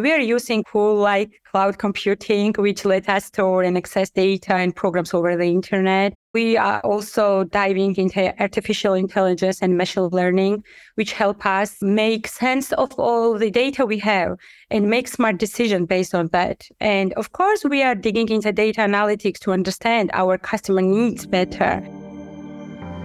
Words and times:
We 0.00 0.12
are 0.12 0.20
using 0.20 0.62
tool 0.70 0.96
like 0.96 1.30
cloud 1.50 1.78
computing, 1.78 2.52
which 2.58 2.84
let 2.84 3.08
us 3.08 3.24
store 3.24 3.62
and 3.62 3.78
access 3.78 4.10
data 4.10 4.54
and 4.54 4.76
programs 4.76 5.14
over 5.14 5.36
the 5.36 5.44
internet. 5.44 6.12
We 6.34 6.58
are 6.58 6.80
also 6.80 7.44
diving 7.44 7.96
into 7.96 8.34
artificial 8.38 8.92
intelligence 8.92 9.62
and 9.62 9.78
machine 9.78 10.08
learning, 10.08 10.64
which 10.96 11.12
help 11.12 11.46
us 11.46 11.80
make 11.80 12.26
sense 12.26 12.72
of 12.72 12.92
all 12.98 13.38
the 13.38 13.50
data 13.50 13.86
we 13.86 13.98
have 14.00 14.36
and 14.70 14.90
make 14.90 15.08
smart 15.08 15.38
decisions 15.38 15.86
based 15.86 16.14
on 16.14 16.28
that. 16.28 16.68
And 16.78 17.14
of 17.14 17.32
course, 17.32 17.64
we 17.64 17.82
are 17.82 17.94
digging 17.94 18.28
into 18.28 18.52
data 18.52 18.82
analytics 18.82 19.38
to 19.40 19.52
understand 19.52 20.10
our 20.12 20.36
customer 20.36 20.82
needs 20.82 21.26
better. 21.26 21.82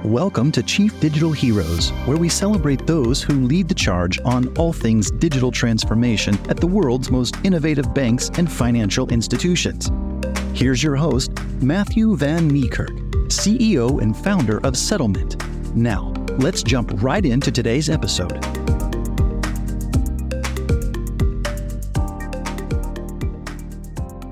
Welcome 0.06 0.52
to 0.54 0.64
Chief 0.64 1.00
Digital 1.00 1.32
Heroes, 1.32 1.92
where 2.08 2.18
we 2.18 2.28
celebrate 2.28 2.88
those 2.88 3.22
who 3.22 3.46
lead 3.46 3.70
the 3.70 3.76
charge 3.76 4.20
on 4.26 4.48
all 4.58 4.74
things 4.74 5.12
digital 5.12 5.52
transformation 5.52 6.34
at 6.50 6.58
the 6.58 6.66
world's 6.66 7.12
most 7.12 7.36
innovative 7.44 7.94
banks 7.94 8.30
and 8.40 8.52
financial 8.52 9.08
institutions. 9.10 9.92
Here's 10.56 10.82
your 10.82 10.96
host, 10.96 11.32
Matthew 11.62 12.18
Van 12.18 12.50
Niekerk, 12.50 12.90
CEO 13.28 14.02
and 14.02 14.18
founder 14.18 14.58
of 14.66 14.74
SettleMint. 14.74 15.76
Now, 15.76 16.12
let's 16.40 16.64
jump 16.64 16.90
right 17.04 17.24
into 17.24 17.52
today's 17.52 17.88
episode. 17.88 18.44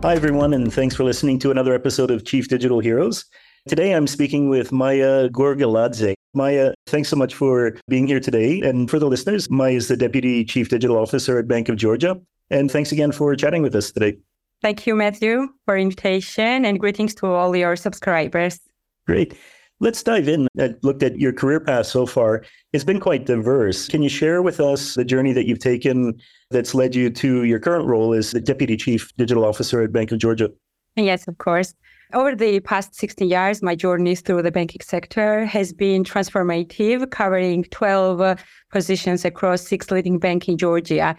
Hi, 0.02 0.16
everyone, 0.16 0.56
and 0.56 0.74
thanks 0.74 0.96
for 0.96 1.04
listening 1.04 1.38
to 1.40 1.52
another 1.52 1.76
episode 1.76 2.10
of 2.10 2.26
Chief 2.26 2.48
Digital 2.48 2.80
Heroes. 2.80 3.26
Today, 3.70 3.94
I'm 3.94 4.08
speaking 4.08 4.50
with 4.50 4.72
Maia 4.72 5.30
Gorgiladze. 5.30 6.16
Maia, 6.34 6.74
thanks 6.88 7.08
so 7.08 7.16
much 7.16 7.36
for 7.36 7.78
being 7.88 8.08
here 8.08 8.20
today. 8.20 8.62
And 8.62 8.90
for 8.90 8.98
the 8.98 9.06
listeners, 9.06 9.48
Maia 9.52 9.74
is 9.74 9.90
the 9.90 9.96
Deputy 9.96 10.44
Chief 10.44 10.70
Digital 10.70 10.98
Officer 10.98 11.38
at 11.38 11.48
Bank 11.48 11.70
of 11.70 11.76
Georgia. 11.76 12.20
And 12.50 12.72
thanks 12.72 12.92
again 12.92 13.12
for 13.12 13.36
chatting 13.36 13.62
with 13.62 13.76
us 13.76 13.92
today. 13.92 14.18
Thank 14.64 14.88
you, 14.88 14.96
Matthew, 14.96 15.50
for 15.66 15.78
invitation 15.78 16.66
and 16.66 16.80
greetings 16.80 17.14
to 17.16 17.28
all 17.28 17.56
your 17.56 17.76
subscribers. 17.76 18.60
Great. 19.06 19.38
Let's 19.80 20.02
dive 20.02 20.28
in. 20.28 20.48
I 20.60 20.74
looked 20.82 21.04
at 21.04 21.20
your 21.20 21.32
career 21.32 21.60
path 21.60 21.86
so 21.86 22.08
far. 22.08 22.44
It's 22.74 22.84
been 22.84 23.00
quite 23.00 23.28
diverse. 23.28 23.88
Can 23.88 24.02
you 24.02 24.10
share 24.10 24.42
with 24.42 24.60
us 24.60 24.96
the 24.96 25.06
journey 25.06 25.32
that 25.34 25.46
you've 25.46 25.60
taken 25.60 26.20
that's 26.50 26.74
led 26.74 26.96
you 26.96 27.12
to 27.12 27.44
your 27.44 27.60
current 27.60 27.86
role 27.86 28.16
as 28.16 28.32
the 28.32 28.42
Deputy 28.42 28.78
Chief 28.78 29.16
Digital 29.16 29.46
Officer 29.46 29.84
at 29.84 29.92
Bank 29.92 30.12
of 30.12 30.18
Georgia? 30.18 30.50
Yes, 30.96 31.28
of 31.28 31.38
course. 31.38 31.76
Over 32.12 32.36
the 32.36 32.60
past 32.62 32.96
16 32.96 33.30
years, 33.30 33.62
my 33.62 33.76
journey 33.76 34.16
through 34.16 34.42
the 34.42 34.52
banking 34.52 34.82
sector 34.82 35.46
has 35.46 35.72
been 35.72 36.04
transformative, 36.04 37.12
covering 37.12 37.66
12 37.66 38.20
uh, 38.20 38.36
positions 38.72 39.26
across 39.26 39.62
six 39.62 39.92
leading 39.92 40.18
banks 40.18 40.48
in 40.48 40.58
Georgia. 40.58 41.16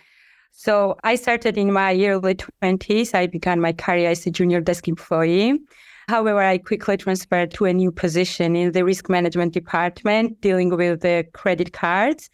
So 0.50 0.96
I 1.04 1.14
started 1.14 1.56
in 1.56 1.72
my 1.72 1.94
early 1.94 2.34
20s. 2.34 3.14
I 3.14 3.28
began 3.28 3.60
my 3.60 3.72
career 3.72 4.10
as 4.10 4.26
a 4.26 4.32
junior 4.32 4.60
desk 4.60 4.88
employee. 4.88 5.60
However, 6.08 6.40
I 6.42 6.58
quickly 6.58 6.96
transferred 6.96 7.52
to 7.52 7.66
a 7.66 7.72
new 7.72 7.92
position 7.92 8.56
in 8.56 8.72
the 8.72 8.84
risk 8.84 9.08
management 9.08 9.54
department, 9.54 10.40
dealing 10.40 10.70
with 10.70 11.02
the 11.02 11.24
credit 11.34 11.72
cards. 11.72 12.30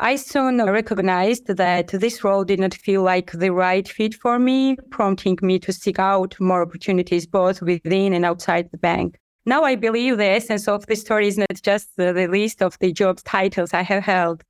I 0.00 0.14
soon 0.14 0.64
recognized 0.64 1.48
that 1.48 1.88
this 1.88 2.22
role 2.22 2.44
did 2.44 2.60
not 2.60 2.74
feel 2.74 3.02
like 3.02 3.32
the 3.32 3.50
right 3.50 3.88
fit 3.88 4.14
for 4.14 4.38
me, 4.38 4.76
prompting 4.90 5.36
me 5.42 5.58
to 5.58 5.72
seek 5.72 5.98
out 5.98 6.38
more 6.38 6.62
opportunities 6.62 7.26
both 7.26 7.60
within 7.60 8.12
and 8.12 8.24
outside 8.24 8.70
the 8.70 8.78
bank. 8.78 9.18
Now 9.44 9.64
I 9.64 9.74
believe 9.74 10.18
the 10.18 10.24
essence 10.24 10.68
of 10.68 10.86
the 10.86 10.94
story 10.94 11.26
is 11.26 11.38
not 11.38 11.62
just 11.62 11.96
the 11.96 12.12
list 12.28 12.62
of 12.62 12.78
the 12.78 12.92
job 12.92 13.18
titles 13.24 13.74
I 13.74 13.82
have 13.82 14.04
held. 14.04 14.44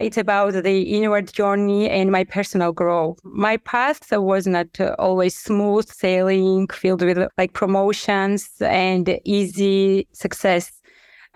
It's 0.00 0.16
about 0.18 0.52
the 0.52 0.82
inward 0.82 1.32
journey 1.32 1.88
and 1.88 2.10
my 2.10 2.24
personal 2.24 2.72
growth. 2.72 3.18
My 3.22 3.58
path 3.58 4.10
was 4.12 4.46
not 4.46 4.68
always 4.98 5.36
smooth 5.36 5.88
sailing, 5.88 6.68
filled 6.68 7.02
with 7.02 7.18
like 7.38 7.52
promotions 7.52 8.48
and 8.60 9.18
easy 9.24 10.08
success. 10.12 10.79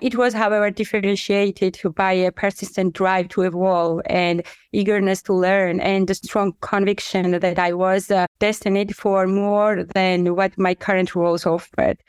It 0.04 0.16
was, 0.16 0.34
however, 0.34 0.70
differentiated 0.70 1.80
by 1.94 2.12
a 2.12 2.30
persistent 2.30 2.92
drive 2.92 3.28
to 3.30 3.40
evolve 3.40 4.02
and 4.04 4.42
eagerness 4.70 5.22
to 5.22 5.32
learn 5.32 5.80
and 5.80 6.10
a 6.10 6.14
strong 6.14 6.52
conviction 6.60 7.30
that 7.40 7.58
I 7.58 7.72
was 7.72 8.10
uh, 8.10 8.26
destined 8.38 8.94
for 8.94 9.26
more 9.26 9.82
than 9.82 10.36
what 10.36 10.58
my 10.58 10.74
current 10.74 11.14
roles 11.14 11.46
offered. 11.46 12.02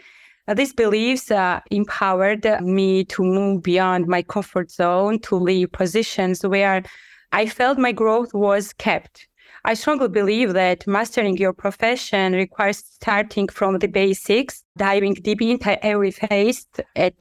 Uh, 0.45 0.53
these 0.53 0.73
beliefs 0.73 1.31
uh, 1.31 1.61
empowered 1.71 2.43
me 2.61 3.05
to 3.05 3.23
move 3.23 3.63
beyond 3.63 4.07
my 4.07 4.23
comfort 4.23 4.71
zone 4.71 5.17
to 5.19 5.37
leave 5.37 5.71
positions 5.71 6.45
where 6.45 6.83
I 7.31 7.45
felt 7.45 7.77
my 7.77 7.93
growth 7.93 8.33
was 8.33 8.73
kept 8.73 9.25
I 9.67 9.73
strongly 9.73 10.09
believe 10.09 10.53
that 10.53 10.85
mastering 10.85 11.37
your 11.37 11.51
profession 11.51 12.33
requires 12.33 12.77
starting 12.77 13.47
from 13.47 13.79
the 13.79 13.87
basics, 13.87 14.63
diving 14.77 15.15
deep 15.15 15.41
into 15.41 15.83
every 15.83 16.11
phase 16.11 16.67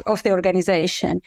of 0.05 0.22
the 0.22 0.31
organization. 0.31 1.22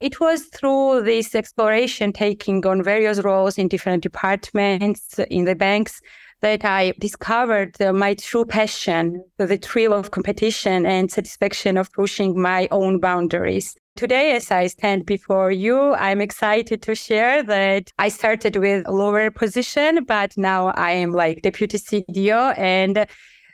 It 0.00 0.20
was 0.20 0.44
through 0.46 1.02
this 1.02 1.34
exploration, 1.34 2.14
taking 2.14 2.64
on 2.64 2.82
various 2.82 3.20
roles 3.20 3.58
in 3.58 3.68
different 3.68 4.02
departments 4.02 5.18
in 5.30 5.44
the 5.44 5.54
banks, 5.54 6.00
that 6.40 6.64
I 6.64 6.94
discovered 6.98 7.76
my 7.80 8.14
true 8.14 8.46
passion, 8.46 9.22
the 9.36 9.58
thrill 9.58 9.92
of 9.92 10.12
competition 10.12 10.86
and 10.86 11.12
satisfaction 11.12 11.76
of 11.76 11.92
pushing 11.92 12.40
my 12.40 12.68
own 12.70 13.00
boundaries. 13.00 13.76
Today, 13.96 14.34
as 14.34 14.50
I 14.50 14.66
stand 14.66 15.06
before 15.06 15.52
you, 15.52 15.94
I'm 15.94 16.20
excited 16.20 16.82
to 16.82 16.96
share 16.96 17.44
that 17.44 17.92
I 17.96 18.08
started 18.08 18.56
with 18.56 18.84
a 18.88 18.90
lower 18.90 19.30
position, 19.30 20.02
but 20.02 20.36
now 20.36 20.68
I 20.68 20.90
am 20.90 21.12
like 21.12 21.42
deputy 21.42 21.78
CDO 21.78 22.58
and 22.58 23.06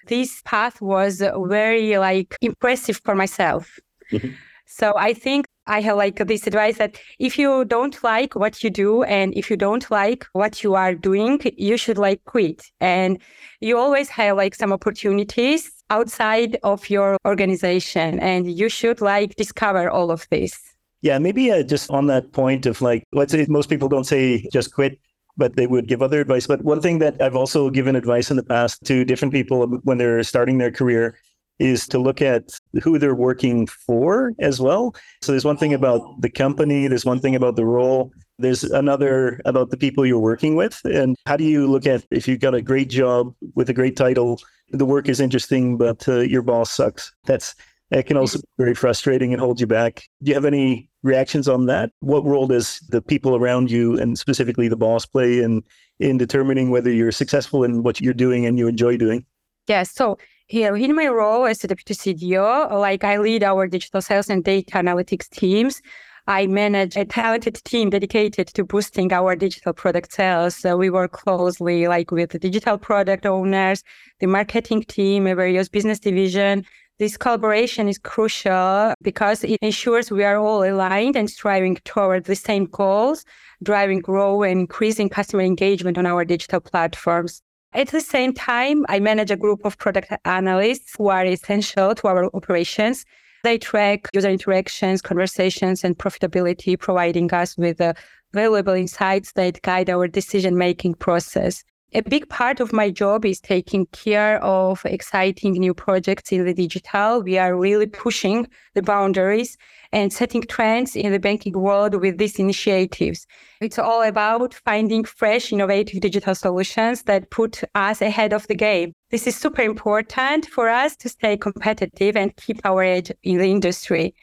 this 0.06 0.40
path 0.46 0.80
was 0.80 1.22
very 1.44 1.98
like 1.98 2.38
impressive 2.40 3.02
for 3.04 3.14
myself. 3.14 3.78
Mm-hmm. 4.10 4.30
So 4.64 4.94
I 4.96 5.12
think 5.12 5.46
I 5.66 5.82
have 5.82 5.98
like 5.98 6.16
this 6.26 6.46
advice 6.46 6.78
that 6.78 6.98
if 7.18 7.38
you 7.38 7.66
don't 7.66 8.02
like 8.02 8.34
what 8.34 8.64
you 8.64 8.70
do 8.70 9.02
and 9.02 9.36
if 9.36 9.50
you 9.50 9.58
don't 9.58 9.90
like 9.90 10.26
what 10.32 10.62
you 10.62 10.74
are 10.74 10.94
doing, 10.94 11.38
you 11.58 11.76
should 11.76 11.98
like 11.98 12.24
quit. 12.24 12.64
And 12.80 13.20
you 13.60 13.76
always 13.76 14.08
have 14.08 14.38
like 14.38 14.54
some 14.54 14.72
opportunities 14.72 15.70
outside 15.90 16.58
of 16.62 16.88
your 16.88 17.16
organization 17.26 18.18
and 18.20 18.50
you 18.50 18.68
should 18.68 19.00
like 19.00 19.36
discover 19.36 19.90
all 19.90 20.10
of 20.10 20.26
this. 20.30 20.58
Yeah, 21.02 21.18
maybe 21.18 21.50
uh, 21.50 21.62
just 21.62 21.90
on 21.90 22.06
that 22.06 22.32
point 22.32 22.66
of 22.66 22.80
like, 22.82 23.04
let's 23.12 23.32
say 23.32 23.46
most 23.48 23.68
people 23.68 23.88
don't 23.88 24.04
say 24.04 24.46
just 24.52 24.74
quit, 24.74 24.98
but 25.36 25.56
they 25.56 25.66
would 25.66 25.88
give 25.88 26.02
other 26.02 26.20
advice. 26.20 26.46
But 26.46 26.62
one 26.62 26.80
thing 26.80 26.98
that 26.98 27.20
I've 27.20 27.36
also 27.36 27.70
given 27.70 27.96
advice 27.96 28.30
in 28.30 28.36
the 28.36 28.42
past 28.42 28.84
to 28.84 29.04
different 29.04 29.32
people 29.32 29.66
when 29.84 29.98
they're 29.98 30.22
starting 30.22 30.58
their 30.58 30.70
career 30.70 31.16
is 31.58 31.86
to 31.88 31.98
look 31.98 32.22
at 32.22 32.44
who 32.82 32.98
they're 32.98 33.14
working 33.14 33.66
for 33.66 34.32
as 34.40 34.60
well. 34.60 34.94
So 35.22 35.32
there's 35.32 35.44
one 35.44 35.58
thing 35.58 35.74
about 35.74 36.20
the 36.20 36.30
company, 36.30 36.88
there's 36.88 37.04
one 37.04 37.20
thing 37.20 37.34
about 37.34 37.56
the 37.56 37.66
role, 37.66 38.12
there's 38.40 38.64
another 38.64 39.40
about 39.44 39.70
the 39.70 39.76
people 39.76 40.06
you're 40.06 40.18
working 40.18 40.56
with. 40.56 40.80
And 40.84 41.16
how 41.26 41.36
do 41.36 41.44
you 41.44 41.66
look 41.66 41.86
at 41.86 42.04
if 42.10 42.26
you've 42.26 42.40
got 42.40 42.54
a 42.54 42.62
great 42.62 42.88
job 42.88 43.34
with 43.54 43.68
a 43.70 43.72
great 43.72 43.96
title, 43.96 44.40
the 44.70 44.86
work 44.86 45.08
is 45.08 45.20
interesting, 45.20 45.76
but 45.76 46.08
uh, 46.08 46.20
your 46.20 46.42
boss 46.42 46.70
sucks? 46.70 47.12
That's 47.24 47.54
that 47.90 48.06
can 48.06 48.16
also 48.16 48.38
be 48.38 48.44
very 48.56 48.74
frustrating 48.74 49.32
and 49.32 49.40
hold 49.40 49.60
you 49.60 49.66
back. 49.66 50.04
Do 50.22 50.30
you 50.30 50.34
have 50.34 50.44
any 50.44 50.88
reactions 51.02 51.48
on 51.48 51.66
that? 51.66 51.90
What 52.00 52.24
role 52.24 52.46
does 52.46 52.78
the 52.88 53.02
people 53.02 53.34
around 53.34 53.70
you 53.70 53.98
and 53.98 54.16
specifically 54.18 54.68
the 54.68 54.76
boss 54.76 55.06
play 55.06 55.40
in 55.40 55.62
in 55.98 56.16
determining 56.16 56.70
whether 56.70 56.90
you're 56.90 57.12
successful 57.12 57.64
in 57.64 57.82
what 57.82 58.00
you're 58.00 58.14
doing 58.14 58.46
and 58.46 58.58
you 58.58 58.68
enjoy 58.68 58.96
doing? 58.96 59.24
Yes. 59.66 59.90
So 59.90 60.18
here 60.46 60.76
in 60.76 60.94
my 60.94 61.08
role 61.08 61.46
as 61.46 61.58
the 61.58 61.68
deputy 61.68 61.94
CDO, 61.94 62.70
like 62.72 63.04
I 63.04 63.18
lead 63.18 63.44
our 63.44 63.66
digital 63.66 64.00
sales 64.00 64.30
and 64.30 64.42
data 64.42 64.72
analytics 64.72 65.28
teams. 65.28 65.82
I 66.26 66.46
manage 66.46 66.96
a 66.96 67.04
talented 67.04 67.56
team 67.64 67.90
dedicated 67.90 68.48
to 68.48 68.64
boosting 68.64 69.12
our 69.12 69.34
digital 69.36 69.72
product 69.72 70.12
sales. 70.12 70.56
So 70.56 70.76
we 70.76 70.90
work 70.90 71.12
closely 71.12 71.88
like 71.88 72.10
with 72.10 72.30
the 72.30 72.38
digital 72.38 72.78
product 72.78 73.26
owners, 73.26 73.82
the 74.20 74.26
marketing 74.26 74.82
team, 74.84 75.24
various 75.24 75.68
business 75.68 75.98
division. 75.98 76.64
This 76.98 77.16
collaboration 77.16 77.88
is 77.88 77.98
crucial 77.98 78.92
because 79.00 79.42
it 79.42 79.58
ensures 79.62 80.10
we 80.10 80.22
are 80.22 80.36
all 80.36 80.62
aligned 80.62 81.16
and 81.16 81.30
striving 81.30 81.76
toward 81.84 82.24
the 82.24 82.36
same 82.36 82.66
goals, 82.66 83.24
driving 83.62 84.00
growth 84.00 84.44
and 84.44 84.60
increasing 84.60 85.08
customer 85.08 85.42
engagement 85.42 85.96
on 85.96 86.04
our 86.04 86.26
digital 86.26 86.60
platforms. 86.60 87.40
At 87.72 87.88
the 87.88 88.00
same 88.00 88.34
time, 88.34 88.84
I 88.88 88.98
manage 88.98 89.30
a 89.30 89.36
group 89.36 89.64
of 89.64 89.78
product 89.78 90.12
analysts 90.24 90.94
who 90.98 91.08
are 91.08 91.24
essential 91.24 91.94
to 91.94 92.08
our 92.08 92.24
operations. 92.34 93.06
They 93.42 93.58
track 93.58 94.08
user 94.12 94.28
interactions, 94.28 95.00
conversations, 95.00 95.84
and 95.84 95.96
profitability, 95.96 96.78
providing 96.78 97.32
us 97.32 97.56
with 97.56 97.80
uh, 97.80 97.94
valuable 98.32 98.74
insights 98.74 99.32
that 99.32 99.62
guide 99.62 99.90
our 99.90 100.06
decision 100.06 100.58
making 100.58 100.94
process. 100.94 101.64
A 101.92 102.02
big 102.02 102.28
part 102.28 102.60
of 102.60 102.72
my 102.72 102.88
job 102.88 103.24
is 103.24 103.40
taking 103.40 103.86
care 103.86 104.40
of 104.44 104.80
exciting 104.84 105.54
new 105.54 105.74
projects 105.74 106.30
in 106.30 106.44
the 106.44 106.54
digital. 106.54 107.20
We 107.20 107.36
are 107.36 107.56
really 107.56 107.88
pushing 107.88 108.46
the 108.74 108.82
boundaries 108.82 109.58
and 109.90 110.12
setting 110.12 110.42
trends 110.42 110.94
in 110.94 111.10
the 111.10 111.18
banking 111.18 111.54
world 111.54 112.00
with 112.00 112.18
these 112.18 112.38
initiatives. 112.38 113.26
It's 113.60 113.76
all 113.76 114.02
about 114.02 114.54
finding 114.54 115.02
fresh, 115.02 115.52
innovative 115.52 116.00
digital 116.00 116.36
solutions 116.36 117.02
that 117.02 117.30
put 117.30 117.64
us 117.74 118.00
ahead 118.00 118.32
of 118.32 118.46
the 118.46 118.54
game. 118.54 118.92
This 119.10 119.26
is 119.26 119.34
super 119.34 119.62
important 119.62 120.46
for 120.46 120.68
us 120.68 120.94
to 120.98 121.08
stay 121.08 121.36
competitive 121.36 122.16
and 122.16 122.36
keep 122.36 122.60
our 122.64 122.84
edge 122.84 123.10
in 123.24 123.38
the 123.38 123.50
industry. 123.50 124.14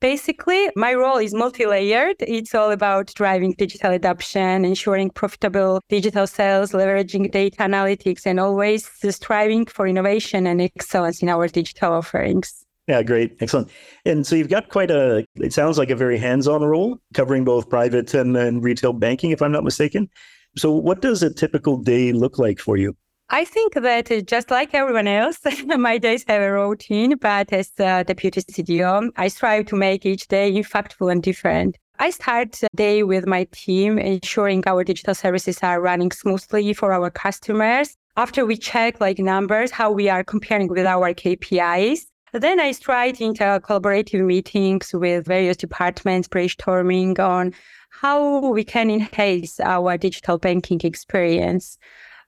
Basically, 0.00 0.68
my 0.76 0.92
role 0.94 1.16
is 1.16 1.32
multi 1.32 1.66
layered. 1.66 2.16
It's 2.20 2.54
all 2.54 2.70
about 2.70 3.12
driving 3.14 3.54
digital 3.56 3.92
adoption, 3.92 4.64
ensuring 4.64 5.10
profitable 5.10 5.80
digital 5.88 6.26
sales, 6.26 6.72
leveraging 6.72 7.30
data 7.30 7.56
analytics, 7.58 8.26
and 8.26 8.38
always 8.38 8.90
striving 9.10 9.64
for 9.66 9.86
innovation 9.86 10.46
and 10.46 10.60
excellence 10.60 11.22
in 11.22 11.28
our 11.28 11.48
digital 11.48 11.92
offerings. 11.92 12.64
Yeah, 12.86 13.02
great. 13.02 13.36
Excellent. 13.40 13.70
And 14.04 14.26
so 14.26 14.36
you've 14.36 14.50
got 14.50 14.68
quite 14.68 14.90
a, 14.90 15.24
it 15.36 15.54
sounds 15.54 15.78
like 15.78 15.88
a 15.88 15.96
very 15.96 16.18
hands 16.18 16.46
on 16.46 16.62
role 16.62 16.98
covering 17.14 17.44
both 17.44 17.70
private 17.70 18.12
and, 18.12 18.36
and 18.36 18.62
retail 18.62 18.92
banking, 18.92 19.30
if 19.30 19.40
I'm 19.40 19.52
not 19.52 19.64
mistaken. 19.64 20.10
So, 20.56 20.70
what 20.70 21.00
does 21.00 21.22
a 21.22 21.32
typical 21.32 21.78
day 21.78 22.12
look 22.12 22.38
like 22.38 22.60
for 22.60 22.76
you? 22.76 22.94
I 23.30 23.44
think 23.46 23.74
that 23.74 24.12
uh, 24.12 24.20
just 24.20 24.50
like 24.50 24.74
everyone 24.74 25.06
else, 25.06 25.38
my 25.66 25.96
days 25.96 26.24
have 26.28 26.42
a 26.42 26.52
routine, 26.52 27.16
but 27.16 27.52
as 27.52 27.72
a 27.78 28.04
deputy 28.04 28.42
CDO, 28.42 29.10
I 29.16 29.28
strive 29.28 29.66
to 29.66 29.76
make 29.76 30.04
each 30.04 30.28
day 30.28 30.52
impactful 30.52 31.10
and 31.10 31.22
different. 31.22 31.78
I 31.98 32.10
start 32.10 32.52
the 32.52 32.68
day 32.74 33.02
with 33.02 33.26
my 33.26 33.44
team, 33.52 33.98
ensuring 33.98 34.64
our 34.66 34.84
digital 34.84 35.14
services 35.14 35.60
are 35.62 35.80
running 35.80 36.10
smoothly 36.10 36.74
for 36.74 36.92
our 36.92 37.08
customers. 37.08 37.96
After 38.16 38.44
we 38.44 38.56
check 38.56 39.00
like 39.00 39.18
numbers, 39.18 39.70
how 39.70 39.90
we 39.90 40.08
are 40.08 40.22
comparing 40.22 40.68
with 40.68 40.86
our 40.86 41.14
KPIs, 41.14 42.00
then 42.32 42.60
I 42.60 42.72
stride 42.72 43.20
into 43.20 43.44
collaborative 43.64 44.24
meetings 44.26 44.92
with 44.92 45.26
various 45.26 45.56
departments, 45.56 46.28
brainstorming 46.28 47.18
on 47.18 47.54
how 47.90 48.50
we 48.50 48.64
can 48.64 48.90
enhance 48.90 49.60
our 49.60 49.96
digital 49.96 50.36
banking 50.36 50.80
experience. 50.82 51.78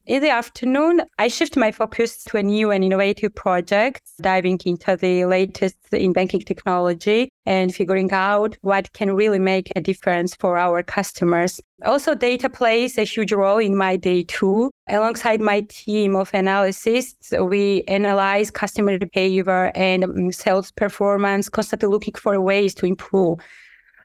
In 0.07 0.23
the 0.23 0.31
afternoon, 0.31 1.03
I 1.19 1.27
shift 1.27 1.57
my 1.57 1.73
focus 1.73 2.23
to 2.27 2.37
a 2.37 2.43
new 2.43 2.71
and 2.71 2.85
innovative 2.85 3.35
project, 3.35 4.03
diving 4.21 4.61
into 4.65 4.95
the 4.95 5.25
latest 5.25 5.75
in 5.91 6.13
banking 6.13 6.43
technology 6.43 7.29
and 7.45 7.75
figuring 7.75 8.13
out 8.13 8.57
what 8.61 8.93
can 8.93 9.17
really 9.17 9.41
make 9.41 9.73
a 9.75 9.81
difference 9.81 10.37
for 10.37 10.59
our 10.59 10.85
customers. 10.85 11.61
Also, 11.85 12.15
data 12.15 12.49
plays 12.49 12.97
a 12.99 13.03
huge 13.03 13.33
role 13.33 13.59
in 13.59 13.77
my 13.77 13.97
day 13.97 14.23
too. 14.23 14.71
Alongside 14.89 15.41
my 15.41 15.63
team 15.63 16.15
of 16.15 16.31
analysts, 16.33 17.33
we 17.41 17.83
analyze 17.89 18.53
customer 18.53 19.01
behavior 19.01 19.73
and 19.75 20.05
um, 20.05 20.31
sales 20.31 20.71
performance, 20.71 21.49
constantly 21.49 21.89
looking 21.89 22.15
for 22.15 22.41
ways 22.41 22.77
to 22.77 22.87
improve. 22.87 23.41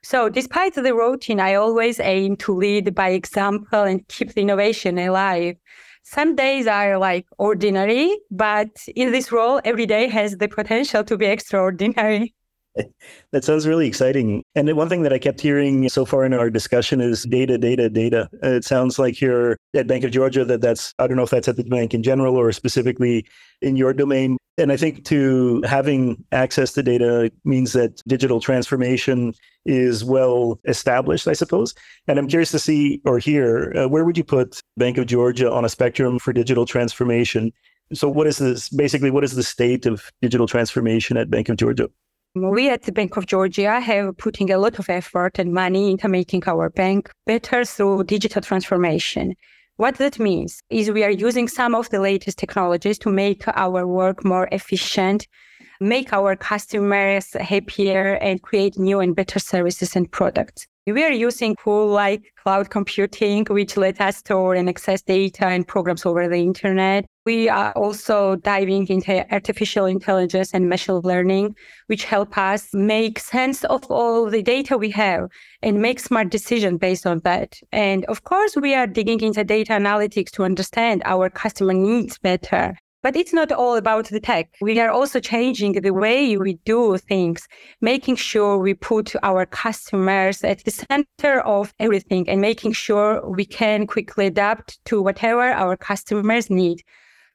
So, 0.02 0.30
despite 0.30 0.74
the 0.74 0.96
routine, 0.96 1.40
I 1.40 1.54
always 1.54 2.00
aim 2.00 2.38
to 2.38 2.56
lead 2.56 2.96
by 2.96 3.10
example 3.10 3.84
and 3.84 4.08
keep 4.08 4.34
the 4.34 4.42
innovation 4.42 4.98
alive. 4.98 5.58
Some 6.04 6.36
days 6.36 6.68
are 6.68 6.98
like 6.98 7.28
ordinary, 7.38 8.18
but 8.30 8.70
in 8.96 9.12
this 9.12 9.32
role, 9.32 9.62
every 9.64 9.86
day 9.86 10.08
has 10.08 10.38
the 10.38 10.48
potential 10.48 11.04
to 11.06 11.18
be 11.18 11.26
extraordinary. 11.28 12.34
That 13.32 13.46
sounds 13.46 13.66
really 13.66 13.88
exciting. 13.88 14.44
And 14.56 14.72
one 14.76 14.90
thing 14.90 15.04
that 15.04 15.14
I 15.14 15.20
kept 15.20 15.40
hearing 15.40 15.88
so 15.88 16.04
far 16.04 16.26
in 16.26 16.34
our 16.34 16.50
discussion 16.50 17.00
is 17.00 17.24
data, 17.24 17.58
data, 17.58 17.90
data. 17.90 18.30
It 18.44 18.66
sounds 18.66 19.00
like 19.00 19.22
you're 19.22 19.58
at 19.74 19.88
Bank 19.88 20.04
of 20.04 20.12
Georgia 20.12 20.44
that 20.44 20.60
that's, 20.60 20.94
I 21.00 21.08
don't 21.08 21.16
know 21.16 21.24
if 21.24 21.30
that's 21.30 21.48
at 21.48 21.56
the 21.56 21.64
bank 21.64 21.94
in 21.94 22.04
general 22.04 22.36
or 22.36 22.52
specifically 22.52 23.26
in 23.62 23.78
your 23.78 23.94
domain. 23.94 24.38
And 24.58 24.72
I 24.72 24.78
think 24.78 25.06
to 25.06 25.62
having 25.66 26.24
access 26.34 26.74
to 26.74 26.84
data 26.84 27.32
means 27.46 27.72
that 27.72 28.02
digital 28.06 28.42
transformation 28.42 29.34
is 29.66 30.04
well 30.04 30.60
established, 30.66 31.28
I 31.28 31.34
suppose. 31.34 31.74
And 32.08 32.20
I'm 32.20 32.28
curious 32.28 32.52
to 32.52 32.60
see 32.60 33.02
or 33.06 33.18
hear 33.18 33.74
uh, 33.78 33.88
where 33.88 34.04
would 34.04 34.18
you 34.18 34.26
put 34.26 34.60
Bank 34.76 34.98
of 34.98 35.06
Georgia 35.06 35.50
on 35.50 35.64
a 35.64 35.70
spectrum 35.70 36.20
for 36.20 36.34
digital 36.34 36.66
transformation? 36.66 37.54
So, 37.94 38.10
what 38.10 38.28
is 38.28 38.38
this 38.38 38.70
basically? 38.70 39.12
What 39.12 39.24
is 39.24 39.36
the 39.36 39.44
state 39.44 39.86
of 39.86 40.10
digital 40.22 40.48
transformation 40.48 41.18
at 41.18 41.30
Bank 41.30 41.50
of 41.50 41.58
Georgia? 41.58 41.90
We 42.34 42.70
at 42.70 42.84
the 42.84 42.94
Bank 42.94 43.18
of 43.18 43.26
Georgia 43.26 43.82
have 43.82 44.16
putting 44.18 44.52
a 44.52 44.58
lot 44.58 44.80
of 44.80 44.90
effort 44.90 45.38
and 45.38 45.54
money 45.54 45.92
into 45.92 46.08
making 46.08 46.44
our 46.48 46.70
bank 46.70 47.12
better 47.26 47.66
through 47.66 48.06
digital 48.06 48.42
transformation. 48.42 49.36
What 49.76 49.96
that 49.98 50.18
means 50.18 50.64
is 50.70 50.90
we 50.90 51.04
are 51.04 51.12
using 51.12 51.50
some 51.50 51.76
of 51.76 51.90
the 51.90 52.00
latest 52.00 52.38
technologies 52.38 52.98
to 53.00 53.10
make 53.10 53.44
our 53.50 53.86
work 53.86 54.24
more 54.24 54.48
efficient, 54.54 55.28
make 55.82 56.14
our 56.14 56.38
customers 56.38 57.34
happier, 57.34 58.14
and 58.22 58.42
create 58.42 58.80
new 58.80 59.02
and 59.02 59.14
better 59.14 59.40
services 59.40 59.98
and 59.98 60.10
products. 60.10 60.68
We 60.88 61.04
are 61.04 61.12
using 61.12 61.56
tool 61.64 61.90
like 61.90 62.24
cloud 62.42 62.72
computing, 62.72 63.46
which 63.52 63.78
let 63.78 64.02
us 64.02 64.18
store 64.18 64.56
and 64.56 64.68
access 64.68 65.04
data 65.04 65.46
and 65.46 65.68
programs 65.68 66.08
over 66.08 66.28
the 66.28 66.38
internet. 66.38 67.06
We 67.24 67.50
are 67.50 67.72
also 67.74 68.38
diving 68.38 68.88
into 68.88 69.32
artificial 69.32 69.86
intelligence 69.86 70.56
and 70.56 70.68
machine 70.68 71.02
learning, 71.04 71.56
which 71.86 72.04
help 72.06 72.36
us 72.36 72.74
make 72.74 73.20
sense 73.20 73.64
of 73.66 73.86
all 73.92 74.28
the 74.28 74.42
data 74.42 74.76
we 74.76 74.90
have 74.90 75.30
and 75.62 75.84
make 75.84 76.00
smart 76.00 76.32
decisions 76.32 76.80
based 76.80 77.06
on 77.06 77.20
that. 77.20 77.60
And 77.72 78.04
of 78.06 78.24
course, 78.24 78.56
we 78.56 78.74
are 78.74 78.88
digging 78.88 79.22
into 79.22 79.44
data 79.44 79.74
analytics 79.74 80.32
to 80.32 80.44
understand 80.44 81.04
our 81.06 81.30
customer 81.30 81.74
needs 81.74 82.18
better 82.18 82.76
but 83.04 83.16
it's 83.16 83.34
not 83.34 83.52
all 83.52 83.76
about 83.76 84.06
the 84.06 84.20
tech. 84.20 84.50
We 84.62 84.80
are 84.80 84.90
also 84.90 85.20
changing 85.20 85.74
the 85.74 85.92
way 85.92 86.38
we 86.38 86.54
do 86.66 86.98
things, 86.98 87.48
making 87.82 88.16
sure 88.18 88.58
we 88.58 88.74
put 88.74 89.16
our 89.24 89.46
customers 89.46 90.44
at 90.44 90.64
the 90.64 90.72
center 90.72 91.42
of 91.42 91.74
everything 91.80 92.30
and 92.30 92.42
making 92.42 92.74
sure 92.74 93.28
we 93.28 93.46
can 93.46 93.88
quickly 93.88 94.28
adapt 94.28 94.84
to 94.86 95.02
whatever 95.02 95.42
our 95.42 95.76
customers 95.76 96.50
need. 96.50 96.82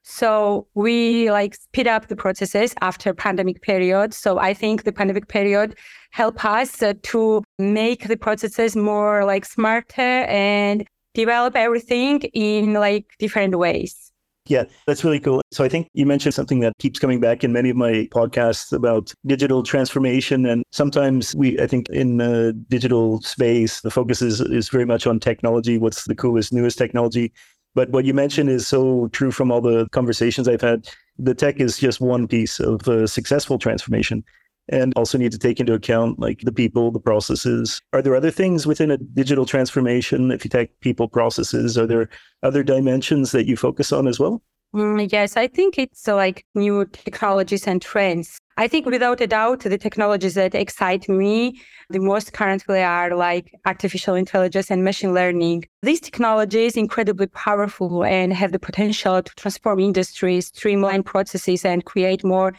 So 0.09 0.67
we 0.73 1.29
like 1.31 1.55
speed 1.55 1.85
up 1.85 2.07
the 2.07 2.15
processes 2.15 2.73
after 2.79 3.13
pandemic 3.13 3.61
period. 3.61 4.13
So 4.13 4.39
I 4.39 4.53
think 4.53 4.83
the 4.83 4.93
pandemic 4.93 5.27
period 5.27 5.75
help 6.11 6.45
us 6.45 6.81
uh, 6.81 6.93
to 7.03 7.43
make 7.59 8.07
the 8.07 8.15
processes 8.15 8.73
more 8.77 9.25
like 9.25 9.43
smarter 9.43 10.23
and 10.29 10.87
develop 11.13 11.57
everything 11.57 12.21
in 12.33 12.73
like 12.73 13.05
different 13.19 13.57
ways. 13.57 14.07
Yeah, 14.47 14.63
that's 14.85 15.03
really 15.03 15.19
cool. 15.19 15.41
So 15.51 15.63
I 15.63 15.69
think 15.69 15.89
you 15.93 16.05
mentioned 16.05 16.33
something 16.33 16.61
that 16.61 16.73
keeps 16.79 16.99
coming 16.99 17.19
back 17.19 17.43
in 17.43 17.51
many 17.51 17.69
of 17.69 17.75
my 17.75 18.07
podcasts 18.13 18.71
about 18.71 19.13
digital 19.25 19.61
transformation. 19.61 20.45
And 20.45 20.63
sometimes 20.71 21.35
we, 21.35 21.59
I 21.59 21.67
think 21.67 21.89
in 21.89 22.17
the 22.17 22.53
digital 22.69 23.21
space, 23.21 23.81
the 23.81 23.91
focus 23.91 24.21
is, 24.21 24.39
is 24.39 24.69
very 24.69 24.85
much 24.85 25.05
on 25.05 25.19
technology. 25.19 25.77
What's 25.77 26.05
the 26.05 26.15
coolest, 26.15 26.53
newest 26.53 26.77
technology? 26.77 27.33
But 27.75 27.89
what 27.89 28.05
you 28.05 28.13
mentioned 28.13 28.49
is 28.49 28.67
so 28.67 29.07
true 29.11 29.31
from 29.31 29.51
all 29.51 29.61
the 29.61 29.87
conversations 29.91 30.47
I've 30.47 30.61
had. 30.61 30.87
The 31.19 31.35
tech 31.35 31.59
is 31.59 31.77
just 31.77 31.99
one 31.99 32.27
piece 32.27 32.59
of 32.59 32.87
a 32.87 33.07
successful 33.07 33.59
transformation 33.59 34.23
and 34.69 34.93
also 34.95 35.17
need 35.17 35.31
to 35.31 35.37
take 35.37 35.59
into 35.59 35.73
account 35.73 36.19
like 36.19 36.41
the 36.41 36.51
people, 36.51 36.91
the 36.91 36.99
processes. 36.99 37.81
Are 37.93 38.01
there 38.01 38.15
other 38.15 38.31
things 38.31 38.67
within 38.67 38.91
a 38.91 38.97
digital 38.97 39.45
transformation? 39.45 40.31
If 40.31 40.43
you 40.43 40.49
take 40.49 40.79
people, 40.81 41.07
processes, 41.07 41.77
are 41.77 41.87
there 41.87 42.09
other 42.43 42.63
dimensions 42.63 43.31
that 43.31 43.45
you 43.45 43.55
focus 43.55 43.91
on 43.91 44.07
as 44.07 44.19
well? 44.19 44.41
Mm, 44.75 45.09
yes, 45.11 45.37
I 45.37 45.47
think 45.47 45.79
it's 45.79 46.07
uh, 46.07 46.15
like 46.15 46.45
new 46.53 46.85
technologies 46.85 47.65
and 47.67 47.81
trends. 47.81 48.37
I 48.57 48.67
think 48.67 48.85
without 48.85 49.21
a 49.21 49.27
doubt, 49.27 49.61
the 49.61 49.77
technologies 49.77 50.33
that 50.33 50.53
excite 50.53 51.07
me 51.07 51.61
the 51.89 51.99
most 51.99 52.33
currently 52.33 52.81
are 52.81 53.15
like 53.15 53.53
artificial 53.65 54.15
intelligence 54.15 54.69
and 54.69 54.83
machine 54.83 55.13
learning. 55.13 55.65
These 55.83 56.01
technologies 56.01 56.75
incredibly 56.75 57.27
powerful 57.27 58.03
and 58.03 58.33
have 58.33 58.51
the 58.51 58.59
potential 58.59 59.23
to 59.23 59.35
transform 59.35 59.79
industries, 59.79 60.47
streamline 60.47 61.03
processes, 61.03 61.63
and 61.63 61.85
create 61.85 62.23
more 62.25 62.53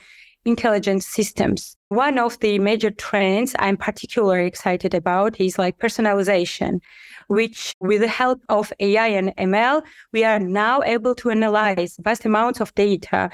intelligent 0.45 1.05
systems. 1.05 1.77
One 1.91 2.19
of 2.19 2.39
the 2.41 2.59
major 2.59 2.91
trends 2.91 3.55
I'm 3.59 3.79
particularly 3.79 4.47
excited 4.47 4.93
about 4.93 5.41
is 5.41 5.59
like 5.59 5.79
personalization, 5.79 6.81
which 7.29 7.75
with 7.81 8.03
the 8.03 8.09
help 8.09 8.43
of 8.51 8.71
AI 8.79 9.07
and 9.07 9.35
ML, 9.39 9.83
we 10.13 10.23
are 10.23 10.39
now 10.39 10.83
able 10.83 11.15
to 11.15 11.31
analyze 11.31 11.97
vast 12.03 12.27
amounts 12.27 12.61
of 12.61 12.75
data 12.75 13.31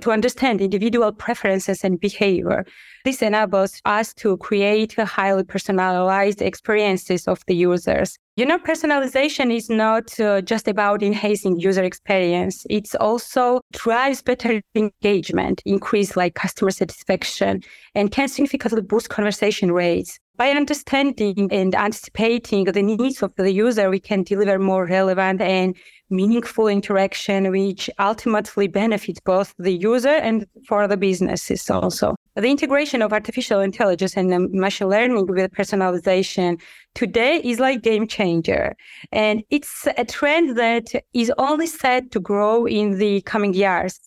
to 0.00 0.10
understand 0.10 0.60
individual 0.60 1.12
preferences 1.12 1.82
and 1.82 1.98
behavior. 1.98 2.64
This 3.04 3.22
enables 3.22 3.80
us 3.84 4.12
to 4.14 4.36
create 4.38 4.94
highly 4.94 5.44
personalized 5.44 6.42
experiences 6.42 7.26
of 7.26 7.42
the 7.46 7.56
users. 7.56 8.18
You 8.36 8.46
know, 8.46 8.58
personalization 8.58 9.52
is 9.52 9.68
not 9.68 10.18
uh, 10.20 10.42
just 10.42 10.68
about 10.68 11.02
enhancing 11.02 11.58
user 11.58 11.82
experience. 11.82 12.64
It's 12.70 12.94
also 12.94 13.62
drives 13.72 14.22
better 14.22 14.60
engagement, 14.74 15.62
increase 15.64 16.16
like 16.16 16.34
customer 16.34 16.70
satisfaction, 16.70 17.62
and 17.98 18.12
can 18.12 18.28
significantly 18.28 18.80
boost 18.80 19.08
conversation 19.08 19.72
rates. 19.72 20.20
By 20.36 20.50
understanding 20.50 21.48
and 21.50 21.74
anticipating 21.74 22.64
the 22.66 22.80
needs 22.80 23.24
of 23.24 23.34
the 23.34 23.50
user, 23.50 23.90
we 23.90 23.98
can 23.98 24.22
deliver 24.22 24.56
more 24.60 24.86
relevant 24.86 25.40
and 25.40 25.76
meaningful 26.08 26.68
interaction, 26.68 27.50
which 27.50 27.90
ultimately 27.98 28.68
benefits 28.68 29.18
both 29.18 29.52
the 29.58 29.72
user 29.72 30.16
and 30.28 30.46
for 30.68 30.86
the 30.86 30.96
businesses 30.96 31.68
also. 31.68 32.14
The 32.36 32.46
integration 32.46 33.02
of 33.02 33.12
artificial 33.12 33.58
intelligence 33.58 34.16
and 34.16 34.32
um, 34.32 34.48
machine 34.52 34.88
learning 34.88 35.26
with 35.26 35.50
personalization 35.50 36.60
today 36.94 37.40
is 37.42 37.58
like 37.58 37.82
game 37.82 38.06
changer. 38.06 38.76
And 39.10 39.42
it's 39.50 39.88
a 39.96 40.04
trend 40.04 40.56
that 40.56 40.86
is 41.14 41.32
only 41.36 41.66
set 41.66 42.12
to 42.12 42.20
grow 42.20 42.64
in 42.64 42.98
the 42.98 43.22
coming 43.22 43.54
years. 43.54 43.98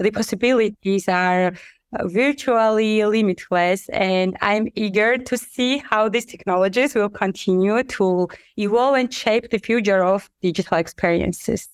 The 0.00 0.10
possibilities 0.10 1.08
are 1.08 1.52
virtually 2.04 3.04
limitless. 3.04 3.88
And 3.90 4.36
I'm 4.40 4.68
eager 4.74 5.18
to 5.18 5.36
see 5.36 5.78
how 5.78 6.08
these 6.08 6.26
technologies 6.26 6.94
will 6.94 7.08
continue 7.08 7.82
to 7.82 8.28
evolve 8.56 8.96
and 8.96 9.12
shape 9.12 9.50
the 9.50 9.58
future 9.58 10.04
of 10.04 10.30
digital 10.42 10.78
experiences. 10.78 11.68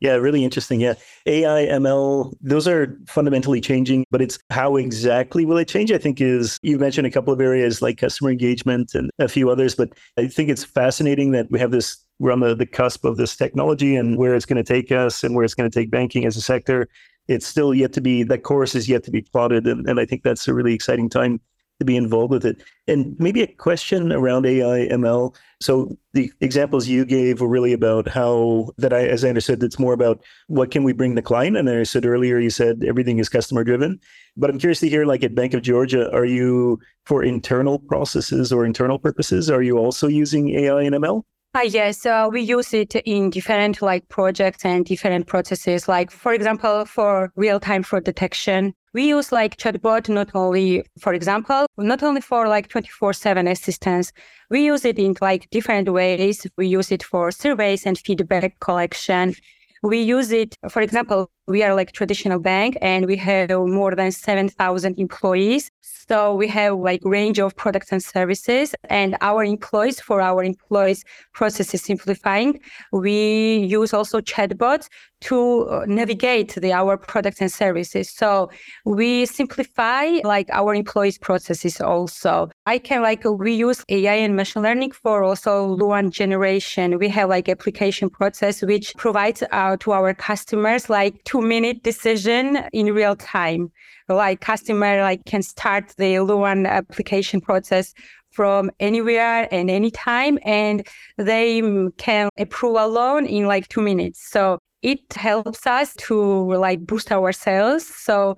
Yeah, 0.00 0.14
really 0.14 0.44
interesting. 0.44 0.80
Yeah. 0.80 0.94
AI, 1.26 1.66
ML, 1.66 2.32
those 2.40 2.68
are 2.68 2.96
fundamentally 3.08 3.60
changing, 3.60 4.04
but 4.12 4.22
it's 4.22 4.38
how 4.50 4.76
exactly 4.76 5.44
will 5.44 5.58
it 5.58 5.66
change? 5.66 5.90
I 5.90 5.98
think 5.98 6.20
is 6.20 6.56
you 6.62 6.78
mentioned 6.78 7.06
a 7.06 7.10
couple 7.10 7.32
of 7.32 7.40
areas 7.40 7.82
like 7.82 7.98
customer 7.98 8.30
engagement 8.30 8.94
and 8.94 9.10
a 9.18 9.26
few 9.26 9.50
others, 9.50 9.74
but 9.74 9.90
I 10.16 10.28
think 10.28 10.50
it's 10.50 10.62
fascinating 10.62 11.32
that 11.32 11.50
we 11.50 11.58
have 11.58 11.72
this, 11.72 11.96
we're 12.20 12.30
on 12.30 12.40
the, 12.40 12.54
the 12.54 12.66
cusp 12.66 13.04
of 13.04 13.16
this 13.16 13.36
technology 13.36 13.96
and 13.96 14.16
where 14.16 14.36
it's 14.36 14.46
going 14.46 14.62
to 14.62 14.72
take 14.72 14.92
us 14.92 15.24
and 15.24 15.34
where 15.34 15.44
it's 15.44 15.54
going 15.54 15.68
to 15.68 15.80
take 15.80 15.90
banking 15.90 16.24
as 16.26 16.36
a 16.36 16.42
sector 16.42 16.88
it's 17.28 17.46
still 17.46 17.74
yet 17.74 17.92
to 17.92 18.00
be 18.00 18.22
that 18.22 18.42
course 18.42 18.74
is 18.74 18.88
yet 18.88 19.04
to 19.04 19.10
be 19.10 19.22
plotted 19.22 19.66
and, 19.66 19.88
and 19.88 20.00
i 20.00 20.04
think 20.04 20.22
that's 20.22 20.48
a 20.48 20.54
really 20.54 20.74
exciting 20.74 21.08
time 21.08 21.40
to 21.78 21.84
be 21.84 21.96
involved 21.96 22.32
with 22.32 22.44
it. 22.44 22.62
And 22.86 23.14
maybe 23.18 23.42
a 23.42 23.46
question 23.46 24.12
around 24.12 24.46
ai 24.46 24.88
ml 24.88 25.34
so 25.60 25.96
the 26.12 26.32
examples 26.40 26.88
you 26.88 27.04
gave 27.04 27.40
were 27.40 27.48
really 27.48 27.72
about 27.72 28.08
how 28.08 28.70
that 28.78 28.92
i 28.92 29.06
as 29.06 29.24
i 29.24 29.28
understood 29.28 29.62
it's 29.62 29.78
more 29.78 29.92
about 29.92 30.22
what 30.46 30.70
can 30.70 30.84
we 30.84 30.92
bring 30.92 31.14
the 31.14 31.22
client? 31.22 31.56
And 31.56 31.68
i 31.68 31.82
said 31.82 32.06
earlier 32.06 32.38
you 32.38 32.50
said 32.50 32.84
everything 32.86 33.18
is 33.18 33.28
customer 33.28 33.64
driven 33.64 34.00
but 34.36 34.50
i'm 34.50 34.58
curious 34.58 34.80
to 34.80 34.88
hear 34.88 35.04
like 35.04 35.22
at 35.22 35.34
bank 35.34 35.54
of 35.54 35.62
georgia 35.62 36.10
are 36.12 36.24
you 36.24 36.78
for 37.06 37.22
internal 37.22 37.78
processes 37.78 38.52
or 38.52 38.64
internal 38.64 38.98
purposes 38.98 39.50
are 39.50 39.62
you 39.62 39.78
also 39.78 40.08
using 40.08 40.50
ai 40.50 40.82
and 40.82 40.94
ml 40.96 41.24
uh, 41.54 41.60
yes, 41.60 42.04
uh, 42.04 42.28
we 42.30 42.42
use 42.42 42.74
it 42.74 42.94
in 42.94 43.30
different 43.30 43.80
like 43.80 44.08
projects 44.08 44.64
and 44.64 44.84
different 44.84 45.26
processes. 45.26 45.88
Like 45.88 46.10
for 46.10 46.32
example, 46.32 46.84
for 46.84 47.32
real-time 47.36 47.82
fraud 47.82 48.04
detection, 48.04 48.74
we 48.92 49.08
use 49.08 49.32
like 49.32 49.56
chatbot 49.56 50.08
not 50.08 50.30
only, 50.34 50.84
for 51.00 51.14
example, 51.14 51.66
not 51.78 52.02
only 52.02 52.20
for 52.20 52.48
like 52.48 52.68
24/7 52.68 53.50
assistance. 53.50 54.12
We 54.50 54.64
use 54.64 54.84
it 54.84 54.98
in 54.98 55.16
like 55.20 55.48
different 55.50 55.88
ways. 55.88 56.46
We 56.56 56.66
use 56.66 56.92
it 56.92 57.02
for 57.02 57.30
surveys 57.30 57.86
and 57.86 57.98
feedback 57.98 58.60
collection. 58.60 59.34
We 59.82 60.02
use 60.02 60.32
it, 60.32 60.56
for 60.68 60.82
example, 60.82 61.30
we 61.48 61.62
are 61.62 61.74
like 61.74 61.92
traditional 61.92 62.38
bank 62.38 62.76
and 62.82 63.06
we 63.06 63.16
have 63.16 63.50
more 63.50 63.94
than 63.94 64.12
7,000 64.12 64.98
employees. 64.98 65.70
So 65.80 66.34
we 66.34 66.46
have 66.48 66.78
like 66.78 67.00
range 67.04 67.38
of 67.38 67.56
products 67.56 67.92
and 67.92 68.02
services 68.02 68.74
and 68.84 69.16
our 69.20 69.44
employees 69.44 70.00
for 70.00 70.20
our 70.20 70.44
employees 70.44 71.04
processes 71.32 71.82
simplifying. 71.82 72.60
We 72.92 73.56
use 73.58 73.92
also 73.92 74.20
chatbots 74.20 74.88
to 75.20 75.68
uh, 75.68 75.84
navigate 75.86 76.54
the 76.54 76.72
our 76.72 76.96
products 76.96 77.40
and 77.40 77.50
services. 77.50 78.10
So 78.10 78.50
we 78.84 79.26
simplify 79.26 80.18
like 80.24 80.48
our 80.50 80.74
employees 80.74 81.18
processes 81.18 81.80
also. 81.80 82.50
I 82.66 82.78
can 82.78 83.02
like 83.02 83.24
we 83.24 83.52
use 83.54 83.84
AI 83.88 84.14
and 84.14 84.36
machine 84.36 84.62
learning 84.62 84.92
for 84.92 85.24
also 85.24 85.66
Luan 85.66 86.10
generation. 86.10 86.98
We 86.98 87.08
have 87.08 87.28
like 87.28 87.48
application 87.48 88.10
process 88.10 88.62
which 88.62 88.94
provides 88.96 89.42
uh, 89.50 89.76
to 89.80 89.92
our 89.92 90.14
customers 90.14 90.88
like 90.88 91.22
two 91.24 91.37
minute 91.42 91.82
decision 91.82 92.58
in 92.72 92.92
real 92.94 93.16
time. 93.16 93.70
Like 94.08 94.40
customer 94.40 95.02
like 95.02 95.24
can 95.24 95.42
start 95.42 95.94
the 95.98 96.20
Luan 96.20 96.66
application 96.66 97.40
process 97.40 97.92
from 98.30 98.70
anywhere 98.80 99.48
and 99.50 99.70
anytime 99.70 100.38
and 100.44 100.86
they 101.16 101.60
can 101.98 102.28
approve 102.38 102.76
a 102.76 102.86
loan 102.86 103.26
in 103.26 103.46
like 103.46 103.68
two 103.68 103.82
minutes. 103.82 104.20
So 104.30 104.58
it 104.82 105.00
helps 105.12 105.66
us 105.66 105.94
to 105.94 106.54
like 106.54 106.86
boost 106.86 107.10
our 107.10 107.32
sales. 107.32 107.86
So 107.86 108.36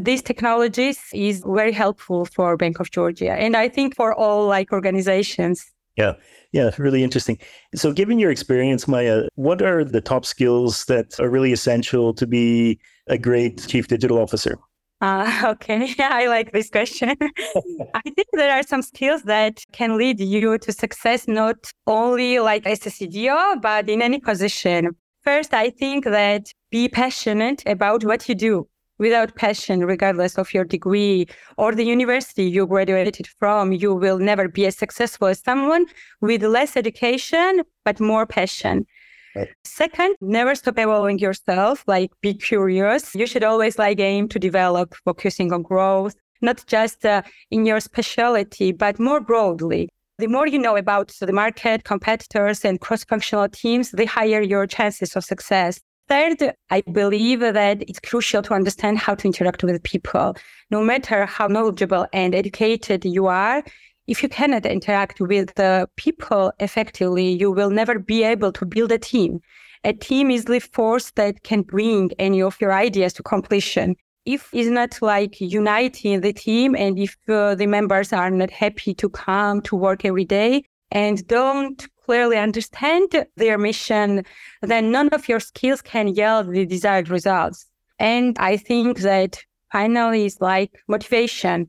these 0.00 0.22
technologies 0.22 0.98
is 1.12 1.42
very 1.46 1.72
helpful 1.72 2.24
for 2.24 2.56
bank 2.56 2.80
of 2.80 2.90
georgia 2.90 3.32
and 3.32 3.56
i 3.56 3.68
think 3.68 3.94
for 3.94 4.14
all 4.14 4.46
like 4.46 4.72
organizations 4.72 5.70
yeah 5.96 6.12
yeah 6.52 6.70
really 6.78 7.02
interesting 7.02 7.38
so 7.74 7.92
given 7.92 8.18
your 8.18 8.30
experience 8.30 8.88
maia 8.88 9.22
what 9.34 9.60
are 9.62 9.84
the 9.84 10.00
top 10.00 10.24
skills 10.24 10.84
that 10.86 11.18
are 11.20 11.28
really 11.28 11.52
essential 11.52 12.14
to 12.14 12.26
be 12.26 12.78
a 13.08 13.18
great 13.18 13.66
chief 13.66 13.88
digital 13.88 14.18
officer 14.18 14.58
uh, 15.02 15.42
okay, 15.44 15.94
I 15.98 16.28
like 16.28 16.52
this 16.52 16.70
question. 16.70 17.10
I 17.94 18.02
think 18.02 18.28
there 18.32 18.52
are 18.52 18.62
some 18.62 18.82
skills 18.82 19.24
that 19.24 19.64
can 19.72 19.98
lead 19.98 20.20
you 20.20 20.56
to 20.58 20.72
success, 20.72 21.28
not 21.28 21.56
only 21.86 22.38
like 22.38 22.64
as 22.66 22.86
a 22.86 22.90
CDO, 22.90 23.60
but 23.60 23.88
in 23.88 24.00
any 24.00 24.20
position. 24.20 24.96
First, 25.22 25.52
I 25.52 25.70
think 25.70 26.04
that 26.04 26.52
be 26.70 26.88
passionate 26.88 27.62
about 27.66 28.04
what 28.04 28.28
you 28.28 28.34
do. 28.34 28.68
Without 29.02 29.34
passion, 29.34 29.84
regardless 29.84 30.38
of 30.38 30.54
your 30.54 30.64
degree 30.64 31.26
or 31.56 31.74
the 31.74 31.84
university 31.84 32.44
you 32.44 32.68
graduated 32.68 33.26
from, 33.40 33.72
you 33.72 33.92
will 33.92 34.20
never 34.20 34.46
be 34.46 34.64
as 34.64 34.76
successful 34.76 35.26
as 35.26 35.40
someone 35.40 35.86
with 36.20 36.44
less 36.44 36.76
education, 36.76 37.62
but 37.84 37.98
more 37.98 38.26
passion. 38.26 38.86
Right. 39.34 39.48
Second, 39.64 40.14
never 40.20 40.54
stop 40.54 40.78
evolving 40.78 41.18
yourself. 41.18 41.82
Like 41.88 42.12
be 42.20 42.32
curious. 42.32 43.12
You 43.12 43.26
should 43.26 43.42
always 43.42 43.76
like 43.76 43.98
aim 43.98 44.28
to 44.28 44.38
develop, 44.38 44.94
focusing 45.04 45.52
on 45.52 45.62
growth, 45.62 46.14
not 46.40 46.64
just 46.68 47.04
uh, 47.04 47.22
in 47.50 47.66
your 47.66 47.80
specialty, 47.80 48.70
but 48.70 49.00
more 49.00 49.20
broadly. 49.20 49.88
The 50.18 50.28
more 50.28 50.46
you 50.46 50.60
know 50.60 50.76
about 50.76 51.08
the 51.20 51.32
market, 51.32 51.82
competitors, 51.82 52.64
and 52.64 52.80
cross-functional 52.80 53.48
teams, 53.48 53.90
the 53.90 54.06
higher 54.06 54.42
your 54.42 54.68
chances 54.68 55.16
of 55.16 55.24
success. 55.24 55.80
Third, 56.12 56.52
I 56.68 56.82
believe 56.92 57.40
that 57.40 57.88
it's 57.88 57.98
crucial 57.98 58.42
to 58.42 58.52
understand 58.52 58.98
how 58.98 59.14
to 59.14 59.26
interact 59.26 59.64
with 59.64 59.82
people. 59.82 60.36
No 60.70 60.82
matter 60.82 61.24
how 61.24 61.46
knowledgeable 61.46 62.06
and 62.12 62.34
educated 62.34 63.06
you 63.06 63.28
are, 63.28 63.64
if 64.06 64.22
you 64.22 64.28
cannot 64.28 64.66
interact 64.66 65.20
with 65.22 65.54
the 65.54 65.88
people 65.96 66.52
effectively, 66.60 67.30
you 67.30 67.50
will 67.50 67.70
never 67.70 67.98
be 67.98 68.24
able 68.24 68.52
to 68.52 68.66
build 68.66 68.92
a 68.92 68.98
team. 68.98 69.40
A 69.84 69.94
team 69.94 70.30
is 70.30 70.44
the 70.44 70.60
force 70.60 71.12
that 71.12 71.44
can 71.44 71.62
bring 71.62 72.10
any 72.18 72.42
of 72.42 72.60
your 72.60 72.74
ideas 72.74 73.14
to 73.14 73.22
completion. 73.22 73.96
If 74.26 74.50
it's 74.52 74.68
not 74.68 75.00
like 75.00 75.40
uniting 75.40 76.20
the 76.20 76.34
team 76.34 76.76
and 76.76 76.98
if 76.98 77.16
uh, 77.26 77.54
the 77.54 77.66
members 77.66 78.12
are 78.12 78.30
not 78.30 78.50
happy 78.50 78.92
to 78.96 79.08
come 79.08 79.62
to 79.62 79.76
work 79.76 80.04
every 80.04 80.26
day 80.26 80.64
and 80.90 81.26
don't 81.26 81.88
clearly 82.04 82.36
understand 82.36 83.26
their 83.36 83.58
mission, 83.58 84.24
then 84.60 84.90
none 84.90 85.08
of 85.10 85.28
your 85.28 85.40
skills 85.40 85.82
can 85.82 86.08
yield 86.08 86.52
the 86.52 86.66
desired 86.66 87.08
results. 87.08 87.66
And 87.98 88.36
I 88.38 88.56
think 88.56 88.98
that 88.98 89.38
finally 89.70 90.26
is 90.26 90.40
like 90.40 90.82
motivation 90.88 91.68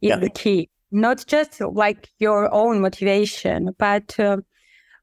is 0.00 0.10
yeah. 0.10 0.16
the 0.16 0.30
key 0.30 0.68
not 0.90 1.24
just 1.26 1.60
like 1.60 2.08
your 2.18 2.52
own 2.52 2.80
motivation, 2.80 3.74
but 3.78 4.18
uh, 4.18 4.38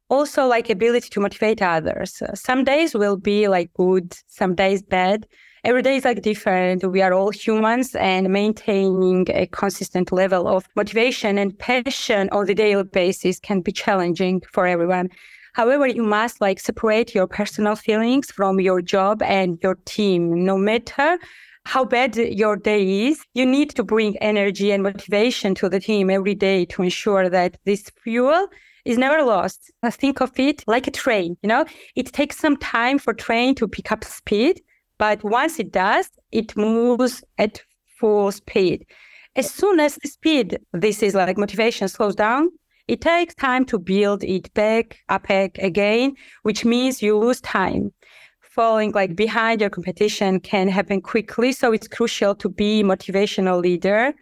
also 0.10 0.46
like 0.46 0.70
ability 0.70 1.10
to 1.10 1.20
motivate 1.20 1.62
others. 1.62 2.22
Some 2.34 2.64
days 2.64 2.94
will 2.94 3.18
be 3.18 3.48
like 3.48 3.74
good, 3.74 4.16
some 4.28 4.56
days 4.56 4.82
bad. 4.82 5.28
Every 5.66 5.82
day 5.82 5.96
is 5.96 6.06
like 6.06 6.22
different. 6.22 6.86
We 6.86 7.02
are 7.02 7.12
all 7.12 7.32
humans 7.32 7.96
and 7.96 8.32
maintaining 8.32 9.26
a 9.32 9.48
consistent 9.48 10.12
level 10.12 10.48
of 10.48 10.70
motivation 10.76 11.40
and 11.40 11.58
passion 11.58 12.30
on 12.32 12.46
the 12.46 12.54
daily 12.54 12.84
basis 12.84 13.40
can 13.40 13.62
be 13.62 13.72
challenging 13.72 14.44
for 14.54 14.68
everyone. 14.68 15.10
However, 15.54 15.88
you 15.88 16.04
must 16.04 16.40
like 16.40 16.60
separate 16.60 17.16
your 17.16 17.26
personal 17.26 17.76
feelings 17.76 18.30
from 18.30 18.60
your 18.60 18.80
job 18.80 19.24
and 19.24 19.58
your 19.64 19.74
team, 19.86 20.46
no 20.46 20.56
matter 20.56 21.18
how 21.66 21.84
bad 21.84 22.16
your 22.16 22.58
day 22.58 23.08
is, 23.08 23.26
you 23.34 23.44
need 23.44 23.72
to 23.72 23.84
bring 23.84 24.16
energy 24.20 24.72
and 24.72 24.84
motivation 24.84 25.56
to 25.56 25.68
the 25.68 25.80
team 25.80 26.12
every 26.12 26.36
day 26.36 26.66
to 26.66 26.84
ensure 26.84 27.28
that 27.28 27.58
this 27.66 27.90
fuel 28.04 28.50
is 28.86 29.00
never 29.00 29.24
lost. 29.24 29.72
Think 29.90 30.22
of 30.22 30.32
it 30.40 30.64
like 30.68 30.86
a 30.86 30.92
train, 30.92 31.38
you 31.42 31.50
know, 31.50 31.66
it 31.96 32.14
takes 32.14 32.38
some 32.38 32.56
time 32.58 33.00
for 33.00 33.16
train 33.16 33.56
to 33.56 33.68
pick 33.68 33.92
up 33.92 34.04
speed, 34.04 34.62
but 34.98 35.24
once 35.24 35.60
it 35.60 35.72
does, 35.72 36.10
it 36.32 36.56
moves 36.56 37.24
at 37.38 37.62
full 38.00 38.32
speed. 38.32 38.86
As 39.36 39.52
soon 39.52 39.80
as 39.80 39.96
the 39.96 40.08
speed, 40.08 40.60
this 40.74 41.04
is 41.04 41.14
like 41.14 41.38
motivation 41.38 41.88
slows 41.88 42.16
down, 42.16 42.50
it 42.88 43.02
takes 43.02 43.34
time 43.36 43.66
to 43.66 43.80
build 43.80 44.24
it 44.24 44.54
back 44.54 45.00
up 45.10 45.30
again, 45.30 46.16
which 46.44 46.64
means 46.64 47.02
you 47.02 47.18
lose 47.18 47.42
time 47.42 47.92
falling 48.56 48.94
like 48.94 49.18
behind 49.18 49.60
your 49.60 49.70
competition 49.70 50.40
can 50.40 50.70
happen 50.70 51.02
quickly. 51.02 51.52
So 51.52 51.74
it's 51.74 51.90
crucial 51.90 52.34
to 52.36 52.48
be 52.48 52.84
motivational 52.84 53.62
leader, 53.62 54.14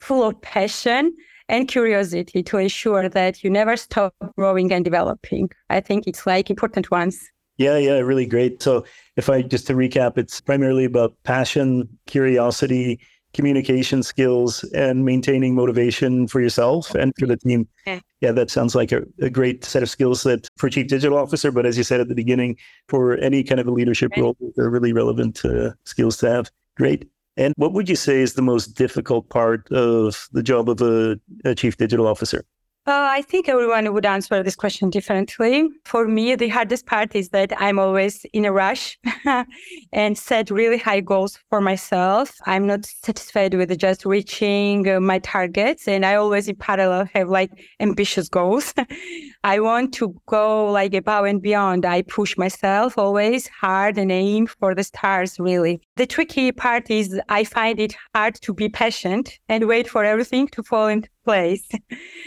full 0.00 0.26
of 0.26 0.40
passion 0.40 1.14
and 1.48 1.68
curiosity 1.68 2.42
to 2.42 2.56
ensure 2.56 3.08
that 3.08 3.44
you 3.44 3.50
never 3.50 3.76
stop 3.76 4.14
growing 4.36 4.72
and 4.72 4.82
developing. 4.82 5.50
I 5.68 5.80
think 5.80 6.06
it's 6.06 6.26
like 6.26 6.48
important 6.48 6.90
ones. 6.90 7.20
Yeah, 7.58 7.78
yeah, 7.78 7.98
really 7.98 8.26
great. 8.26 8.62
So 8.62 8.84
if 9.16 9.30
I 9.30 9.42
just 9.42 9.66
to 9.68 9.74
recap, 9.74 10.18
it's 10.18 10.40
primarily 10.40 10.84
about 10.84 11.14
passion, 11.24 11.88
curiosity, 12.06 13.00
communication 13.32 14.02
skills, 14.02 14.62
and 14.74 15.04
maintaining 15.04 15.54
motivation 15.54 16.26
for 16.26 16.40
yourself 16.40 16.94
and 16.94 17.12
for 17.18 17.26
the 17.26 17.36
team. 17.36 17.68
Yeah, 17.86 18.00
yeah 18.20 18.32
that 18.32 18.50
sounds 18.50 18.74
like 18.74 18.92
a, 18.92 19.02
a, 19.20 19.30
great 19.30 19.64
set 19.64 19.82
of 19.82 19.90
skills 19.90 20.22
that 20.22 20.48
for 20.56 20.70
chief 20.70 20.88
digital 20.88 21.18
officer, 21.18 21.50
but 21.50 21.66
as 21.66 21.76
you 21.76 21.84
said 21.84 22.00
at 22.00 22.08
the 22.08 22.14
beginning, 22.14 22.56
for 22.88 23.16
any 23.18 23.42
kind 23.42 23.60
of 23.60 23.66
a 23.66 23.70
leadership 23.70 24.12
role, 24.16 24.36
they're 24.56 24.70
really 24.70 24.92
relevant 24.92 25.44
uh, 25.44 25.72
skills 25.84 26.16
to 26.18 26.30
have. 26.30 26.50
Great. 26.76 27.08
And 27.36 27.52
what 27.56 27.72
would 27.72 27.88
you 27.88 27.96
say 27.96 28.22
is 28.22 28.34
the 28.34 28.42
most 28.42 28.68
difficult 28.68 29.28
part 29.28 29.70
of 29.70 30.28
the 30.32 30.42
job 30.42 30.70
of 30.70 30.80
a, 30.80 31.18
a 31.44 31.54
chief 31.54 31.76
digital 31.76 32.06
officer? 32.06 32.44
Uh, 32.88 33.08
I 33.10 33.22
think 33.22 33.48
everyone 33.48 33.92
would 33.92 34.06
answer 34.06 34.44
this 34.44 34.54
question 34.54 34.90
differently. 34.90 35.68
For 35.84 36.06
me, 36.06 36.36
the 36.36 36.46
hardest 36.46 36.86
part 36.86 37.16
is 37.16 37.30
that 37.30 37.52
I'm 37.60 37.80
always 37.80 38.24
in 38.32 38.44
a 38.44 38.52
rush 38.52 38.96
and 39.92 40.16
set 40.16 40.52
really 40.52 40.78
high 40.78 41.00
goals 41.00 41.36
for 41.50 41.60
myself. 41.60 42.36
I'm 42.46 42.64
not 42.64 42.86
satisfied 42.86 43.54
with 43.54 43.76
just 43.76 44.06
reaching 44.06 44.88
uh, 44.88 45.00
my 45.00 45.18
targets, 45.18 45.88
and 45.88 46.06
I 46.06 46.14
always, 46.14 46.46
in 46.46 46.54
parallel, 46.54 47.08
have 47.12 47.28
like 47.28 47.50
ambitious 47.80 48.28
goals. 48.28 48.72
I 49.46 49.60
want 49.60 49.94
to 49.94 50.12
go 50.26 50.72
like 50.72 50.92
above 50.92 51.24
and 51.24 51.40
beyond. 51.40 51.86
I 51.86 52.02
push 52.02 52.36
myself 52.36 52.98
always 52.98 53.46
hard 53.46 53.96
and 53.96 54.10
aim 54.10 54.48
for 54.48 54.74
the 54.74 54.82
stars. 54.82 55.38
Really, 55.38 55.80
the 55.94 56.04
tricky 56.04 56.50
part 56.50 56.90
is 56.90 57.20
I 57.28 57.44
find 57.44 57.78
it 57.78 57.94
hard 58.12 58.34
to 58.42 58.52
be 58.52 58.68
patient 58.68 59.38
and 59.48 59.68
wait 59.68 59.88
for 59.88 60.02
everything 60.02 60.48
to 60.48 60.64
fall 60.64 60.88
into 60.88 61.08
place. 61.24 61.68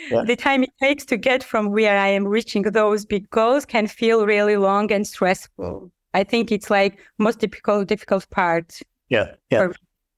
Yeah. 0.10 0.24
The 0.26 0.38
time 0.38 0.64
it 0.64 0.70
takes 0.82 1.04
to 1.06 1.18
get 1.18 1.44
from 1.44 1.72
where 1.72 2.00
I 2.00 2.08
am 2.08 2.26
reaching 2.26 2.64
those 2.64 3.06
big 3.06 3.30
goals 3.32 3.66
can 3.66 3.88
feel 3.88 4.26
really 4.26 4.56
long 4.56 4.90
and 4.90 5.06
stressful. 5.06 5.92
I 6.14 6.24
think 6.24 6.54
it's 6.54 6.70
like 6.70 7.00
most 7.18 7.40
difficult 7.40 7.90
difficult 7.90 8.30
part. 8.30 8.80
Yeah. 9.10 9.36
Yeah. 9.52 9.68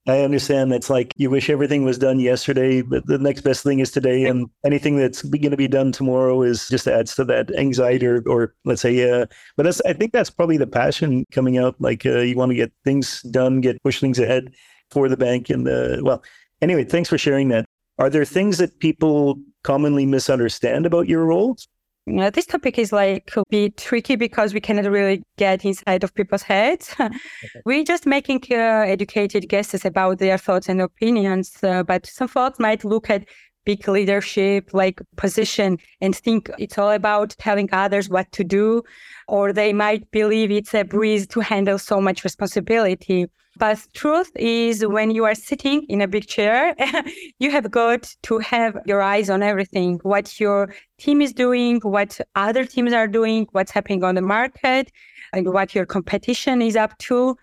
I 0.07 0.21
understand 0.21 0.73
it's 0.73 0.89
like 0.89 1.13
you 1.17 1.29
wish 1.29 1.49
everything 1.49 1.83
was 1.83 1.99
done 1.99 2.19
yesterday, 2.19 2.81
but 2.81 3.05
the 3.05 3.19
next 3.19 3.41
best 3.41 3.63
thing 3.63 3.79
is 3.79 3.91
today. 3.91 4.25
And 4.25 4.49
anything 4.65 4.97
that's 4.97 5.21
going 5.21 5.51
to 5.51 5.57
be 5.57 5.67
done 5.67 5.91
tomorrow 5.91 6.41
is 6.41 6.67
just 6.69 6.87
adds 6.87 7.13
to 7.15 7.25
that 7.25 7.53
anxiety 7.55 8.07
or, 8.07 8.23
or 8.27 8.55
let's 8.65 8.81
say, 8.81 8.93
yeah. 8.93 9.15
Uh, 9.15 9.25
but 9.57 9.63
that's, 9.63 9.79
I 9.81 9.93
think 9.93 10.11
that's 10.11 10.31
probably 10.31 10.57
the 10.57 10.65
passion 10.65 11.25
coming 11.31 11.59
out. 11.59 11.75
Like 11.79 12.03
uh, 12.05 12.19
you 12.19 12.35
want 12.35 12.49
to 12.49 12.55
get 12.55 12.73
things 12.83 13.21
done, 13.23 13.61
get 13.61 13.81
push 13.83 13.99
things 13.99 14.17
ahead 14.17 14.51
for 14.89 15.07
the 15.07 15.17
bank. 15.17 15.51
And 15.51 15.67
uh, 15.67 15.97
well, 16.01 16.23
anyway, 16.63 16.83
thanks 16.83 17.09
for 17.09 17.19
sharing 17.19 17.49
that. 17.49 17.65
Are 17.99 18.09
there 18.09 18.25
things 18.25 18.57
that 18.57 18.79
people 18.79 19.39
commonly 19.63 20.07
misunderstand 20.07 20.87
about 20.87 21.07
your 21.07 21.25
roles? 21.25 21.67
This 22.07 22.47
topic 22.47 22.79
is 22.79 22.91
like 22.91 23.31
a 23.37 23.43
bit 23.49 23.77
tricky 23.77 24.15
because 24.15 24.53
we 24.53 24.59
cannot 24.59 24.85
really 24.85 25.21
get 25.37 25.63
inside 25.63 26.03
of 26.03 26.13
people's 26.15 26.41
heads. 26.41 26.95
We're 27.65 27.83
just 27.83 28.05
making 28.07 28.41
uh, 28.51 28.55
educated 28.55 29.47
guesses 29.47 29.85
about 29.85 30.17
their 30.17 30.37
thoughts 30.37 30.67
and 30.67 30.81
opinions, 30.81 31.63
uh, 31.63 31.83
but 31.83 32.07
some 32.07 32.27
folks 32.27 32.59
might 32.59 32.83
look 32.83 33.09
at 33.09 33.25
big 33.65 33.87
leadership 33.87 34.73
like 34.73 34.99
position 35.17 35.77
and 36.01 36.15
think 36.15 36.49
it's 36.57 36.77
all 36.77 36.91
about 36.91 37.35
telling 37.37 37.69
others 37.71 38.09
what 38.09 38.31
to 38.31 38.43
do 38.43 38.81
or 39.27 39.53
they 39.53 39.71
might 39.71 40.09
believe 40.11 40.49
it's 40.49 40.73
a 40.73 40.83
breeze 40.83 41.27
to 41.27 41.41
handle 41.41 41.77
so 41.77 42.01
much 42.01 42.23
responsibility 42.23 43.27
but 43.61 43.77
truth 43.93 44.31
is, 44.37 44.83
when 44.87 45.11
you 45.11 45.23
are 45.23 45.35
sitting 45.35 45.83
in 45.83 46.01
a 46.01 46.07
big 46.07 46.25
chair, 46.25 46.75
you 47.39 47.51
have 47.51 47.69
got 47.69 48.11
to 48.23 48.39
have 48.39 48.75
your 48.87 49.03
eyes 49.03 49.29
on 49.29 49.43
everything 49.43 49.99
what 50.01 50.39
your 50.39 50.73
team 50.97 51.21
is 51.21 51.31
doing, 51.31 51.79
what 51.81 52.19
other 52.33 52.65
teams 52.65 52.91
are 52.91 53.07
doing, 53.07 53.47
what's 53.51 53.69
happening 53.69 54.03
on 54.03 54.15
the 54.15 54.21
market, 54.23 54.91
and 55.31 55.53
what 55.53 55.75
your 55.75 55.85
competition 55.85 56.59
is 56.59 56.75
up 56.75 56.97
to. 56.97 57.37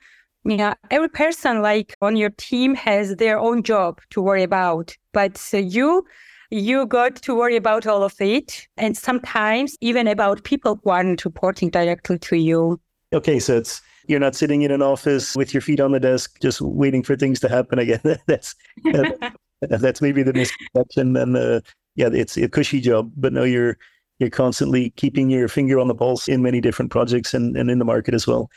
Yeah, 0.45 0.75
every 0.91 1.09
person 1.09 1.63
like 1.63 1.95
on 2.03 2.17
your 2.17 2.31
team 2.31 2.75
has 2.75 3.15
their 3.15 3.39
own 3.39 3.63
job 3.63 4.01
to 4.11 4.21
worry 4.21 4.43
about, 4.43 4.97
but 5.13 5.41
you 5.53 6.05
you 6.51 6.85
got 6.87 7.15
to 7.15 7.37
worry 7.37 7.55
about 7.55 7.87
all 7.87 8.03
of 8.03 8.21
it, 8.21 8.67
and 8.77 8.97
sometimes 8.97 9.77
even 9.81 10.09
about 10.09 10.43
people 10.43 10.81
who 10.83 10.91
aren't 10.91 11.25
reporting 11.25 11.71
directly 11.71 12.19
to 12.19 12.37
you. 12.37 12.81
Okay, 13.13 13.39
so 13.39 13.59
it's 13.59 13.81
you're 14.09 14.19
not 14.19 14.35
sitting 14.35 14.63
in 14.63 14.71
an 14.71 14.83
office 14.83 15.37
with 15.37 15.55
your 15.55 15.61
feet 15.61 15.81
on 15.81 15.93
the 15.93 16.01
desk 16.01 16.39
just 16.41 16.61
waiting 16.61 17.03
for 17.03 17.15
things 17.15 17.39
to 17.41 17.49
happen 17.49 17.79
again. 17.79 18.01
that's 18.27 18.57
uh, 18.93 19.31
that's 19.61 20.01
maybe 20.01 20.23
the 20.23 20.33
misconception. 20.33 21.17
And 21.17 21.37
uh, 21.37 21.61
yeah, 21.95 22.09
it's 22.13 22.37
a 22.37 22.49
cushy 22.49 22.81
job, 22.81 23.13
but 23.17 23.33
no, 23.33 23.45
you're 23.45 23.77
you're 24.19 24.31
constantly 24.31 24.91
keeping 24.91 25.31
your 25.31 25.47
finger 25.47 25.79
on 25.79 25.87
the 25.87 25.95
pulse 25.95 26.27
in 26.27 26.43
many 26.43 26.61
different 26.61 26.91
projects 26.91 27.35
and, 27.35 27.57
and 27.57 27.71
in 27.71 27.79
the 27.79 27.85
market 27.85 28.15
as 28.15 28.27
well. 28.27 28.51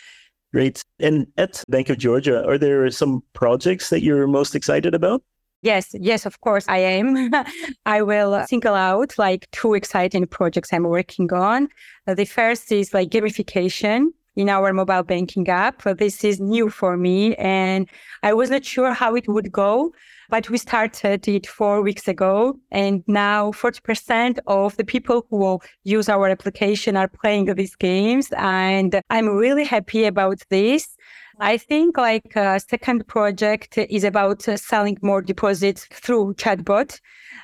Great. 0.54 0.82
And 1.00 1.28
at 1.38 1.64
Bank 1.70 1.90
of 1.90 2.00
Georgia, 2.00 2.46
are 2.48 2.58
there 2.58 2.90
some 2.90 3.22
projects 3.34 3.90
that 3.90 4.02
you're 4.02 4.28
most 4.28 4.56
excited 4.56 4.96
about? 4.96 5.22
Yes, 5.62 5.90
yes, 5.94 6.26
of 6.26 6.42
course 6.42 6.66
I 6.68 6.80
am. 6.80 7.32
I 7.86 8.02
will 8.02 8.44
single 8.48 8.74
out 8.74 9.14
like 9.20 9.50
two 9.52 9.76
exciting 9.76 10.26
projects 10.26 10.74
I'm 10.74 10.84
working 10.84 11.32
on. 11.32 11.70
The 12.08 12.26
first 12.26 12.72
is 12.72 12.94
like 12.96 13.10
gamification 13.10 14.08
in 14.36 14.50
our 14.50 14.74
mobile 14.74 15.04
banking 15.04 15.48
app. 15.48 15.84
This 15.84 16.24
is 16.24 16.40
new 16.40 16.70
for 16.70 16.98
me 16.98 17.36
and 17.36 17.88
I 18.24 18.34
was 18.34 18.50
not 18.50 18.66
sure 18.66 18.94
how 18.94 19.16
it 19.16 19.28
would 19.28 19.52
go, 19.52 19.94
but 20.30 20.50
we 20.50 20.58
started 20.58 21.28
it 21.28 21.46
four 21.46 21.82
weeks 21.82 22.08
ago. 22.08 22.58
And 22.72 23.04
now 23.08 23.52
40% 23.52 24.40
of 24.48 24.78
the 24.78 24.86
people 24.86 25.26
who 25.30 25.38
will 25.38 25.64
use 25.84 26.08
our 26.08 26.30
application 26.30 26.96
are 26.96 27.10
playing 27.10 27.54
these 27.56 27.76
games. 27.76 28.30
And 28.38 29.02
I'm 29.10 29.28
really 29.28 29.66
happy 29.66 30.06
about 30.06 30.42
this. 30.50 30.96
I 31.44 31.58
think 31.58 31.98
like 31.98 32.36
a 32.36 32.60
second 32.60 33.08
project 33.08 33.76
is 33.76 34.04
about 34.04 34.48
uh, 34.48 34.58
selling 34.58 35.00
more 35.02 35.24
deposits 35.24 35.88
through 35.92 36.36
chatbot. 36.36 37.00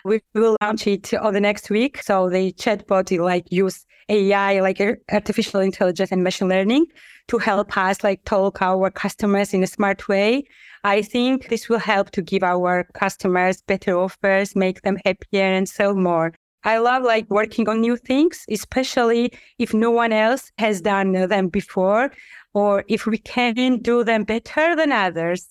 We 0.05 0.21
will 0.35 0.55
launch 0.61 0.85
it 0.85 1.15
on 1.15 1.33
the 1.33 1.39
next 1.39 1.71
week. 1.71 2.03
So 2.03 2.29
the 2.29 2.51
chatbot 2.53 3.09
will 3.17 3.25
like 3.25 3.51
use 3.51 3.87
AI, 4.07 4.59
like 4.59 4.79
artificial 5.11 5.61
intelligence 5.61 6.11
and 6.11 6.23
machine 6.23 6.47
learning 6.47 6.85
to 7.29 7.39
help 7.39 7.75
us 7.75 8.03
like 8.03 8.23
talk 8.23 8.61
our 8.61 8.91
customers 8.91 9.51
in 9.51 9.63
a 9.63 9.67
smart 9.67 10.07
way. 10.07 10.43
I 10.83 11.01
think 11.01 11.49
this 11.49 11.67
will 11.67 11.79
help 11.79 12.11
to 12.11 12.21
give 12.21 12.43
our 12.43 12.87
customers 12.93 13.63
better 13.63 13.97
offers, 13.97 14.55
make 14.55 14.83
them 14.83 14.99
happier 15.05 15.41
and 15.41 15.67
sell 15.67 15.95
more. 15.95 16.35
I 16.63 16.77
love 16.77 17.01
like 17.03 17.29
working 17.31 17.67
on 17.67 17.81
new 17.81 17.97
things, 17.97 18.45
especially 18.49 19.31
if 19.57 19.73
no 19.73 19.89
one 19.89 20.13
else 20.13 20.51
has 20.59 20.81
done 20.81 21.13
them 21.13 21.47
before 21.47 22.11
or 22.57 22.83
if 22.87 23.05
we 23.05 23.19
can 23.19 23.77
do 23.91 24.03
them 24.03 24.23
better 24.23 24.75
than 24.75 24.91
others. 24.91 25.47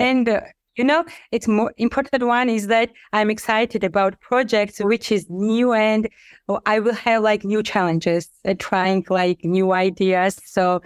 And 0.00 0.28
uh, 0.28 0.40
you 0.78 0.84
know 0.84 1.04
it's 1.32 1.48
more 1.48 1.72
important 1.76 2.22
one 2.24 2.48
is 2.48 2.68
that 2.68 2.88
i'm 3.12 3.30
excited 3.30 3.82
about 3.82 4.20
projects 4.20 4.78
which 4.78 5.10
is 5.10 5.26
new 5.28 5.72
and 5.72 6.08
i 6.66 6.78
will 6.78 6.94
have 6.94 7.20
like 7.20 7.42
new 7.44 7.64
challenges 7.64 8.28
uh, 8.44 8.54
trying 8.60 9.04
like 9.10 9.40
new 9.44 9.72
ideas. 9.72 10.40
So 10.44 10.80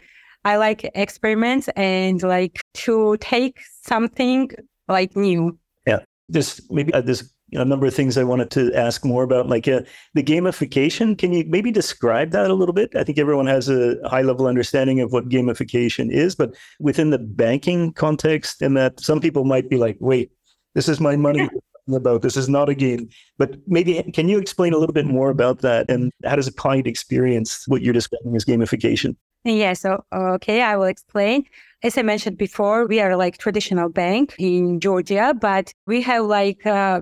i 0.44 0.56
like 0.56 0.80
experiments 0.94 1.68
and 1.76 2.22
like 2.22 2.56
to 2.86 3.16
take 3.20 3.56
something 3.82 4.50
like 4.88 5.14
new. 5.14 5.58
Yeah. 5.86 6.00
Just 6.30 6.52
maybe 6.70 6.92
uh, 6.94 7.02
this 7.02 7.20
a 7.52 7.64
number 7.64 7.86
of 7.86 7.94
things 7.94 8.16
I 8.16 8.24
wanted 8.24 8.50
to 8.52 8.72
ask 8.74 9.04
more 9.04 9.22
about, 9.22 9.48
like 9.48 9.68
uh, 9.68 9.82
the 10.14 10.22
gamification. 10.22 11.16
Can 11.16 11.32
you 11.32 11.44
maybe 11.46 11.70
describe 11.70 12.30
that 12.30 12.50
a 12.50 12.54
little 12.54 12.72
bit? 12.72 12.94
I 12.96 13.04
think 13.04 13.18
everyone 13.18 13.46
has 13.46 13.68
a 13.68 13.96
high 14.08 14.22
level 14.22 14.46
understanding 14.46 15.00
of 15.00 15.12
what 15.12 15.28
gamification 15.28 16.10
is, 16.10 16.34
but 16.34 16.54
within 16.80 17.10
the 17.10 17.18
banking 17.18 17.92
context, 17.92 18.62
and 18.62 18.76
that 18.76 19.00
some 19.00 19.20
people 19.20 19.44
might 19.44 19.68
be 19.68 19.76
like, 19.76 19.96
wait, 20.00 20.32
this 20.74 20.88
is 20.88 21.00
my 21.00 21.16
money 21.16 21.48
about 21.92 22.22
this 22.22 22.36
is 22.36 22.48
not 22.48 22.68
a 22.68 22.74
game 22.74 23.08
but 23.38 23.56
maybe 23.66 24.00
can 24.14 24.28
you 24.28 24.38
explain 24.38 24.72
a 24.72 24.78
little 24.78 24.92
bit 24.92 25.04
more 25.04 25.30
about 25.30 25.62
that 25.62 25.90
and 25.90 26.12
how 26.24 26.36
does 26.36 26.46
a 26.46 26.52
client 26.52 26.86
experience 26.86 27.64
what 27.66 27.82
you're 27.82 27.92
describing 27.92 28.36
as 28.36 28.44
gamification 28.44 29.16
yeah 29.44 29.72
so 29.72 30.04
okay 30.12 30.62
i 30.62 30.76
will 30.76 30.84
explain 30.84 31.44
as 31.84 31.98
I 31.98 32.02
mentioned 32.02 32.38
before, 32.38 32.86
we 32.86 33.00
are 33.00 33.16
like 33.16 33.38
traditional 33.38 33.88
bank 33.88 34.36
in 34.38 34.78
Georgia, 34.78 35.34
but 35.38 35.74
we 35.86 36.00
have 36.02 36.26
like 36.26 36.64
uh, 36.64 37.00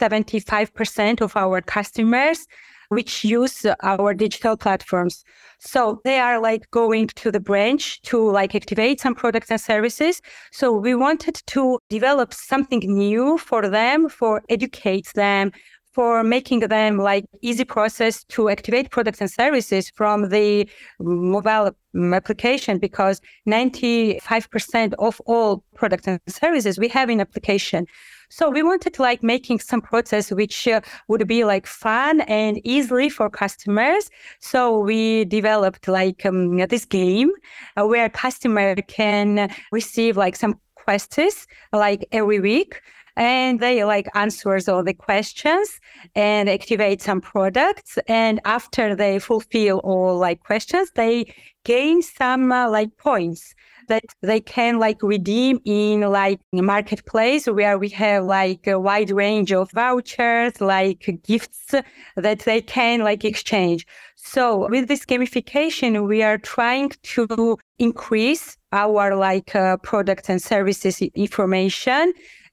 75% 0.00 1.20
of 1.22 1.36
our 1.36 1.60
customers 1.62 2.46
which 2.90 3.24
use 3.24 3.64
our 3.82 4.12
digital 4.12 4.54
platforms. 4.54 5.24
So 5.60 6.02
they 6.04 6.18
are 6.18 6.38
like 6.38 6.70
going 6.72 7.06
to 7.06 7.30
the 7.30 7.40
branch 7.40 8.02
to 8.02 8.30
like 8.30 8.54
activate 8.54 9.00
some 9.00 9.14
products 9.14 9.50
and 9.50 9.58
services. 9.58 10.20
So 10.52 10.72
we 10.72 10.94
wanted 10.94 11.40
to 11.46 11.78
develop 11.88 12.34
something 12.34 12.80
new 12.80 13.38
for 13.38 13.66
them, 13.66 14.10
for 14.10 14.42
educate 14.50 15.10
them, 15.14 15.52
for 15.92 16.22
making 16.24 16.60
them 16.60 16.98
like 16.98 17.24
easy 17.42 17.64
process 17.64 18.24
to 18.24 18.48
activate 18.48 18.90
products 18.90 19.20
and 19.20 19.30
services 19.30 19.90
from 19.90 20.30
the 20.30 20.68
mobile 21.00 21.70
application 22.12 22.78
because 22.78 23.20
95% 23.46 24.94
of 24.98 25.20
all 25.26 25.62
products 25.74 26.06
and 26.06 26.18
services 26.28 26.78
we 26.78 26.88
have 26.88 27.10
in 27.10 27.20
application 27.20 27.86
So 28.32 28.48
we 28.48 28.62
wanted 28.62 28.98
like 28.98 29.22
making 29.22 29.58
some 29.58 29.82
process 29.82 30.30
which 30.30 30.66
uh, 30.66 30.80
would 31.08 31.28
be 31.28 31.44
like 31.44 31.66
fun 31.66 32.22
and 32.22 32.58
easily 32.64 33.10
for 33.10 33.28
customers. 33.28 34.08
So 34.40 34.78
we 34.78 35.26
developed 35.26 35.86
like 35.86 36.24
um, 36.24 36.56
this 36.56 36.86
game 36.86 37.30
uh, 37.76 37.84
where 37.86 38.08
customer 38.08 38.74
can 38.76 39.54
receive 39.70 40.16
like 40.16 40.36
some 40.36 40.58
quests 40.76 41.46
like 41.74 42.08
every 42.10 42.40
week 42.40 42.80
and 43.16 43.60
they 43.60 43.84
like 43.84 44.08
answers 44.14 44.68
all 44.68 44.82
the 44.82 44.94
questions 44.94 45.80
and 46.14 46.48
activate 46.48 47.02
some 47.02 47.20
products. 47.20 47.98
And 48.08 48.40
after 48.44 48.94
they 48.94 49.18
fulfill 49.18 49.78
all 49.78 50.18
like 50.18 50.40
questions 50.40 50.90
they 50.94 51.34
gain 51.64 52.02
some 52.02 52.50
uh, 52.50 52.68
like 52.68 52.96
points 52.96 53.54
that 53.88 54.04
they 54.22 54.40
can 54.40 54.78
like 54.78 55.02
redeem 55.02 55.60
in 55.64 56.00
like 56.02 56.40
marketplace 56.52 57.46
where 57.46 57.78
we 57.78 57.88
have 57.88 58.24
like 58.24 58.66
a 58.66 58.78
wide 58.78 59.10
range 59.10 59.52
of 59.52 59.70
vouchers 59.72 60.60
like 60.60 61.20
gifts 61.24 61.74
that 62.16 62.40
they 62.40 62.60
can 62.60 63.00
like 63.00 63.24
exchange. 63.24 63.86
So 64.16 64.68
with 64.68 64.88
this 64.88 65.04
gamification 65.04 66.06
we 66.06 66.22
are 66.22 66.38
trying 66.38 66.90
to 67.02 67.58
increase 67.78 68.56
our 68.72 69.14
like 69.16 69.54
uh, 69.54 69.76
products 69.78 70.28
and 70.28 70.40
services 70.40 71.02
information 71.02 72.12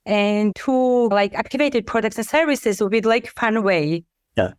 and 0.10 0.56
to 0.56 1.08
like 1.10 1.34
activated 1.36 1.86
products 1.86 2.18
and 2.18 2.26
services 2.26 2.82
with 2.82 3.06
like 3.06 3.28
fun 3.28 3.64
way. 3.64 4.04
Yeah. 4.36 4.54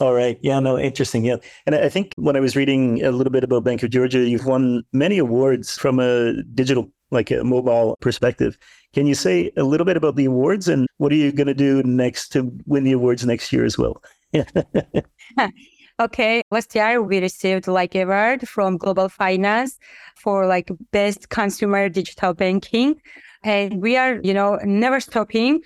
All 0.00 0.14
right. 0.14 0.38
Yeah, 0.42 0.58
no, 0.58 0.78
interesting. 0.78 1.24
Yeah. 1.24 1.36
And 1.66 1.74
I 1.74 1.88
think 1.88 2.14
when 2.16 2.36
I 2.36 2.40
was 2.40 2.56
reading 2.56 3.04
a 3.04 3.12
little 3.12 3.30
bit 3.30 3.44
about 3.44 3.62
Bank 3.62 3.82
of 3.82 3.90
Georgia, 3.90 4.20
you've 4.20 4.46
won 4.46 4.82
many 4.92 5.18
awards 5.18 5.76
from 5.76 6.00
a 6.00 6.42
digital, 6.54 6.90
like 7.10 7.30
a 7.30 7.44
mobile 7.44 7.96
perspective. 8.00 8.58
Can 8.94 9.06
you 9.06 9.14
say 9.14 9.52
a 9.56 9.62
little 9.62 9.84
bit 9.84 9.96
about 9.96 10.16
the 10.16 10.24
awards 10.24 10.68
and 10.68 10.88
what 10.96 11.12
are 11.12 11.16
you 11.16 11.30
going 11.30 11.46
to 11.46 11.54
do 11.54 11.82
next 11.84 12.30
to 12.30 12.50
win 12.66 12.82
the 12.82 12.92
awards 12.92 13.24
next 13.24 13.52
year 13.52 13.64
as 13.64 13.78
well? 13.78 14.02
okay. 16.00 16.42
Last 16.50 16.74
year 16.74 17.00
we 17.02 17.20
received 17.20 17.68
like 17.68 17.94
award 17.94 18.48
from 18.48 18.78
Global 18.78 19.08
Finance 19.08 19.78
for 20.16 20.46
like 20.46 20.70
best 20.90 21.28
consumer 21.28 21.88
digital 21.88 22.32
banking. 22.34 23.00
And 23.44 23.82
we 23.82 23.96
are, 23.96 24.20
you 24.22 24.34
know, 24.34 24.58
never 24.64 25.00
stopping 25.00 25.60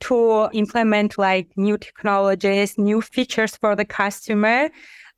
to 0.00 0.48
implement 0.52 1.18
like 1.18 1.48
new 1.56 1.76
technologies, 1.76 2.78
new 2.78 3.02
features 3.02 3.56
for 3.56 3.76
the 3.76 3.84
customer. 3.84 4.70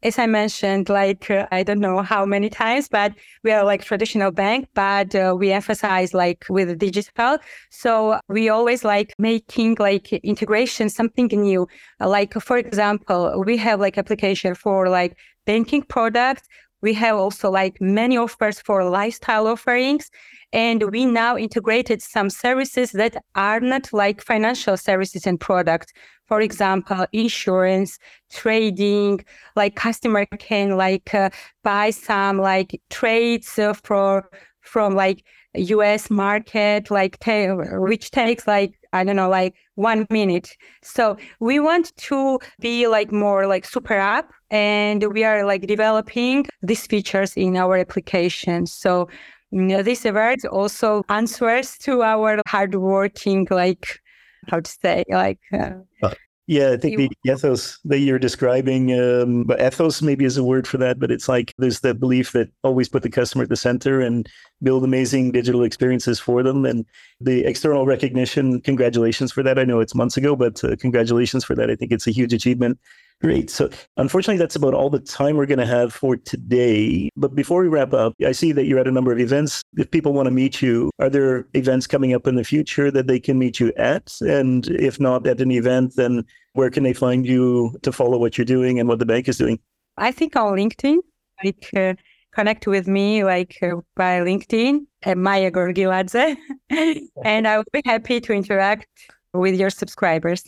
As 0.03 0.19
I 0.19 0.27
mentioned, 0.27 0.89
like 0.89 1.31
uh, 1.31 1.47
I 1.53 1.63
don't 1.63 1.79
know 1.79 2.01
how 2.03 2.25
many 2.25 2.49
times, 2.49 2.89
but 2.89 3.13
we 3.45 3.53
are 3.53 3.65
like 3.65 3.85
traditional 3.85 4.31
bank, 4.31 4.69
but 4.75 5.15
uh, 5.15 5.37
we 5.39 5.53
emphasize 5.53 6.15
like 6.15 6.47
with 6.49 6.79
digital. 6.79 7.39
So 7.71 8.19
we 8.29 8.49
always 8.49 8.83
like 8.83 9.15
making 9.19 9.77
like 9.79 10.13
integration 10.13 10.89
something 10.89 11.29
new. 11.29 11.69
Like 12.01 12.33
for 12.35 12.57
example, 12.57 13.43
we 13.47 13.59
have 13.59 13.79
like 13.79 13.99
application 13.99 14.55
for 14.55 14.89
like 14.89 15.17
banking 15.47 15.83
products. 15.83 16.49
We 16.83 16.95
have 16.95 17.17
also 17.17 17.51
like 17.51 17.81
many 17.81 18.17
offers 18.17 18.61
for 18.61 18.85
lifestyle 18.89 19.47
offerings. 19.47 20.11
And 20.53 20.91
we 20.91 21.07
now 21.07 21.37
integrated 21.37 22.03
some 22.03 22.29
services 22.29 22.91
that 22.93 23.23
are 23.37 23.61
not 23.61 23.93
like 23.93 24.21
financial 24.21 24.77
services 24.77 25.27
and 25.27 25.39
products. 25.39 25.93
For 26.27 26.41
example, 26.41 27.07
insurance, 27.13 27.99
trading, 28.31 29.25
like 29.57 29.77
customer 29.77 30.27
can 30.27 30.77
like 30.77 31.15
uh, 31.15 31.31
buy 31.63 31.91
some 31.91 32.39
like 32.39 32.81
trades 32.91 33.59
uh, 33.59 33.75
for 33.75 34.29
from 34.61 34.95
like 34.95 35.25
US 35.55 36.11
market, 36.11 36.91
like 36.91 37.19
which 37.25 38.11
takes 38.11 38.47
like 38.47 38.75
I 38.93 39.05
don't 39.05 39.17
know, 39.17 39.29
like 39.29 39.55
one 39.77 40.07
minute. 40.11 40.57
So 40.83 41.17
we 41.39 41.61
want 41.61 41.97
to 41.97 42.39
be 42.61 42.89
like 42.89 43.13
more 43.13 43.47
like 43.47 43.65
super 43.65 43.95
app, 43.95 44.33
and 44.51 45.13
we 45.13 45.25
are 45.25 45.45
like 45.45 45.67
developing 45.67 46.47
these 46.63 46.87
features 46.87 47.37
in 47.37 47.57
our 47.57 47.77
application. 47.77 48.67
So 48.67 49.09
you 49.51 49.63
know, 49.63 49.83
this 49.83 50.05
award 50.05 50.45
also 50.47 51.03
answers 51.09 51.77
to 51.79 52.03
our 52.03 52.41
hardworking, 52.47 53.49
like 53.51 54.01
how 54.49 54.61
to 54.61 54.71
say, 54.71 55.05
like. 55.09 55.41
Uh, 55.53 55.73
uh, 56.03 56.15
yeah, 56.47 56.73
I 56.73 56.77
think 56.79 56.97
the 56.97 57.11
ethos 57.31 57.79
that 57.85 57.99
you're 57.99 58.19
describing, 58.19 58.99
um, 58.99 59.45
but 59.45 59.61
ethos 59.61 60.03
maybe 60.03 60.25
is 60.25 60.37
a 60.37 60.43
word 60.43 60.67
for 60.67 60.79
that, 60.79 60.99
but 60.99 61.13
it's 61.13 61.29
like 61.29 61.55
there's 61.59 61.79
the 61.81 61.95
belief 61.95 62.33
that 62.33 62.49
always 62.65 62.89
put 62.89 63.05
the 63.05 63.11
customer 63.11 63.45
at 63.45 63.51
the 63.51 63.57
center 63.57 64.01
and 64.01 64.29
build 64.61 64.83
amazing 64.83 65.31
digital 65.31 65.63
experiences 65.63 66.19
for 66.19 66.43
them. 66.43 66.65
And 66.65 66.85
the 67.21 67.45
external 67.45 67.87
recognition, 67.87 68.61
congratulations 68.63 69.31
for 69.31 69.45
that. 69.45 69.61
I 69.61 69.65
know 69.65 69.79
it's 69.79 69.95
months 69.95 70.17
ago, 70.17 70.35
but 70.35 70.63
uh, 70.65 70.75
congratulations 70.75 71.45
for 71.45 71.55
that. 71.55 71.71
I 71.71 71.77
think 71.77 71.93
it's 71.93 72.09
a 72.09 72.13
huge 72.13 72.33
achievement. 72.33 72.81
Great. 73.21 73.51
So, 73.51 73.69
unfortunately, 73.99 74.39
that's 74.39 74.57
about 74.57 74.73
all 74.73 74.89
the 74.89 74.99
time 74.99 75.37
we're 75.37 75.45
going 75.45 75.59
to 75.59 75.67
have 75.67 75.93
for 75.93 76.17
today. 76.17 77.11
But 77.17 77.35
before 77.35 77.61
we 77.61 77.69
wrap 77.69 77.93
up, 77.93 78.15
I 78.25 78.33
see 78.33 78.53
that 78.53 78.65
you're 78.65 78.79
at 78.79 78.89
a 78.89 78.91
number 78.91 79.13
of 79.13 79.19
events. 79.19 79.63
If 79.77 79.91
people 79.91 80.15
want 80.15 80.27
to 80.27 80.31
meet 80.31 80.63
you, 80.63 80.91
are 80.99 81.11
there 81.11 81.47
events 81.53 81.87
coming 81.87 82.15
up 82.15 82.27
in 82.27 82.37
the 82.37 82.45
future 82.45 82.91
that 82.91 83.09
they 83.09 83.21
can 83.21 83.39
meet 83.39 83.61
you 83.61 83.75
at? 83.77 84.11
And 84.23 84.67
if 84.69 84.99
not 84.99 85.27
at 85.27 85.43
an 85.43 85.51
event, 85.51 85.97
then 85.97 86.25
where 86.55 86.71
can 86.71 86.83
they 86.83 86.95
find 86.95 87.27
you 87.27 87.77
to 87.83 87.93
follow 87.93 88.17
what 88.17 88.39
you're 88.39 88.47
doing 88.47 88.81
and 88.81 88.89
what 88.89 88.99
the 88.99 89.07
bank 89.07 89.29
is 89.29 89.37
doing? 89.37 89.59
I 89.99 90.13
think 90.13 90.35
on 90.35 90.57
LinkedIn, 90.57 90.97
like 91.45 91.69
uh, 91.77 91.95
connect 92.33 92.67
with 92.67 92.89
me 92.89 93.23
like 93.23 93.59
uh, 93.63 93.77
by 93.97 94.21
LinkedIn 94.21 94.87
at 95.03 95.19
Maia 95.19 95.51
Gorgiladze, 95.51 96.37
and 97.25 97.47
I 97.47 97.59
will 97.59 97.65
be 97.71 97.83
happy 97.85 98.19
to 98.21 98.33
interact 98.33 98.87
with 99.35 99.57
your 99.57 99.69
subscribers. 99.69 100.43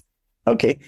Okay, 0.47 0.79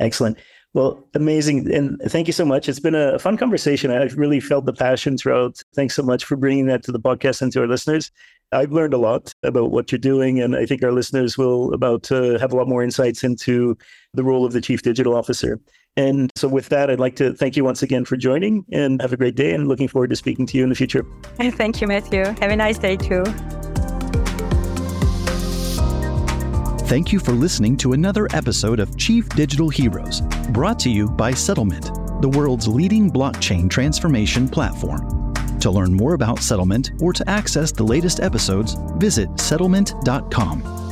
excellent. 0.00 0.38
Well, 0.74 1.06
amazing. 1.14 1.72
And 1.72 2.00
thank 2.06 2.26
you 2.26 2.32
so 2.32 2.44
much. 2.44 2.68
It's 2.68 2.80
been 2.80 2.96
a 2.96 3.18
fun 3.18 3.36
conversation. 3.36 3.92
I've 3.92 4.18
really 4.18 4.40
felt 4.40 4.66
the 4.66 4.72
passion 4.72 5.16
throughout. 5.16 5.62
Thanks 5.74 5.94
so 5.94 6.02
much 6.02 6.24
for 6.24 6.36
bringing 6.36 6.66
that 6.66 6.82
to 6.84 6.92
the 6.92 6.98
podcast 6.98 7.40
and 7.42 7.52
to 7.52 7.60
our 7.60 7.68
listeners. 7.68 8.10
I've 8.52 8.72
learned 8.72 8.92
a 8.92 8.98
lot 8.98 9.32
about 9.42 9.70
what 9.70 9.90
you're 9.90 9.98
doing, 9.98 10.40
and 10.40 10.54
I 10.56 10.66
think 10.66 10.82
our 10.82 10.92
listeners 10.92 11.38
will 11.38 11.72
about 11.72 12.08
have 12.08 12.52
a 12.52 12.56
lot 12.56 12.68
more 12.68 12.82
insights 12.82 13.24
into 13.24 13.76
the 14.12 14.22
role 14.22 14.44
of 14.44 14.52
the 14.52 14.60
chief 14.60 14.82
digital 14.82 15.16
officer. 15.16 15.60
And 15.96 16.30
so, 16.36 16.48
with 16.48 16.68
that, 16.68 16.90
I'd 16.90 17.00
like 17.00 17.16
to 17.16 17.34
thank 17.34 17.56
you 17.56 17.64
once 17.64 17.82
again 17.82 18.04
for 18.04 18.16
joining, 18.16 18.64
and 18.72 19.00
have 19.00 19.12
a 19.12 19.16
great 19.16 19.36
day. 19.36 19.52
And 19.54 19.68
looking 19.68 19.88
forward 19.88 20.10
to 20.10 20.16
speaking 20.16 20.46
to 20.46 20.58
you 20.58 20.64
in 20.64 20.68
the 20.68 20.74
future. 20.74 21.06
Thank 21.38 21.80
you, 21.80 21.86
Matthew. 21.86 22.24
Have 22.24 22.50
a 22.50 22.56
nice 22.56 22.78
day 22.78 22.96
too. 22.96 23.24
Thank 26.84 27.14
you 27.14 27.18
for 27.18 27.32
listening 27.32 27.78
to 27.78 27.94
another 27.94 28.28
episode 28.34 28.78
of 28.78 28.94
Chief 28.98 29.26
Digital 29.30 29.70
Heroes, 29.70 30.20
brought 30.50 30.78
to 30.80 30.90
you 30.90 31.08
by 31.08 31.32
SettleMint, 31.32 32.20
the 32.20 32.28
world's 32.28 32.68
leading 32.68 33.10
blockchain 33.10 33.70
transformation 33.70 34.46
platform. 34.46 35.32
To 35.60 35.70
learn 35.70 35.94
more 35.94 36.12
about 36.12 36.40
SettleMint 36.40 37.00
or 37.00 37.14
to 37.14 37.26
access 37.28 37.72
the 37.72 37.84
latest 37.84 38.20
episodes, 38.20 38.74
visit 38.98 39.30
settlemint.com. 39.30 40.83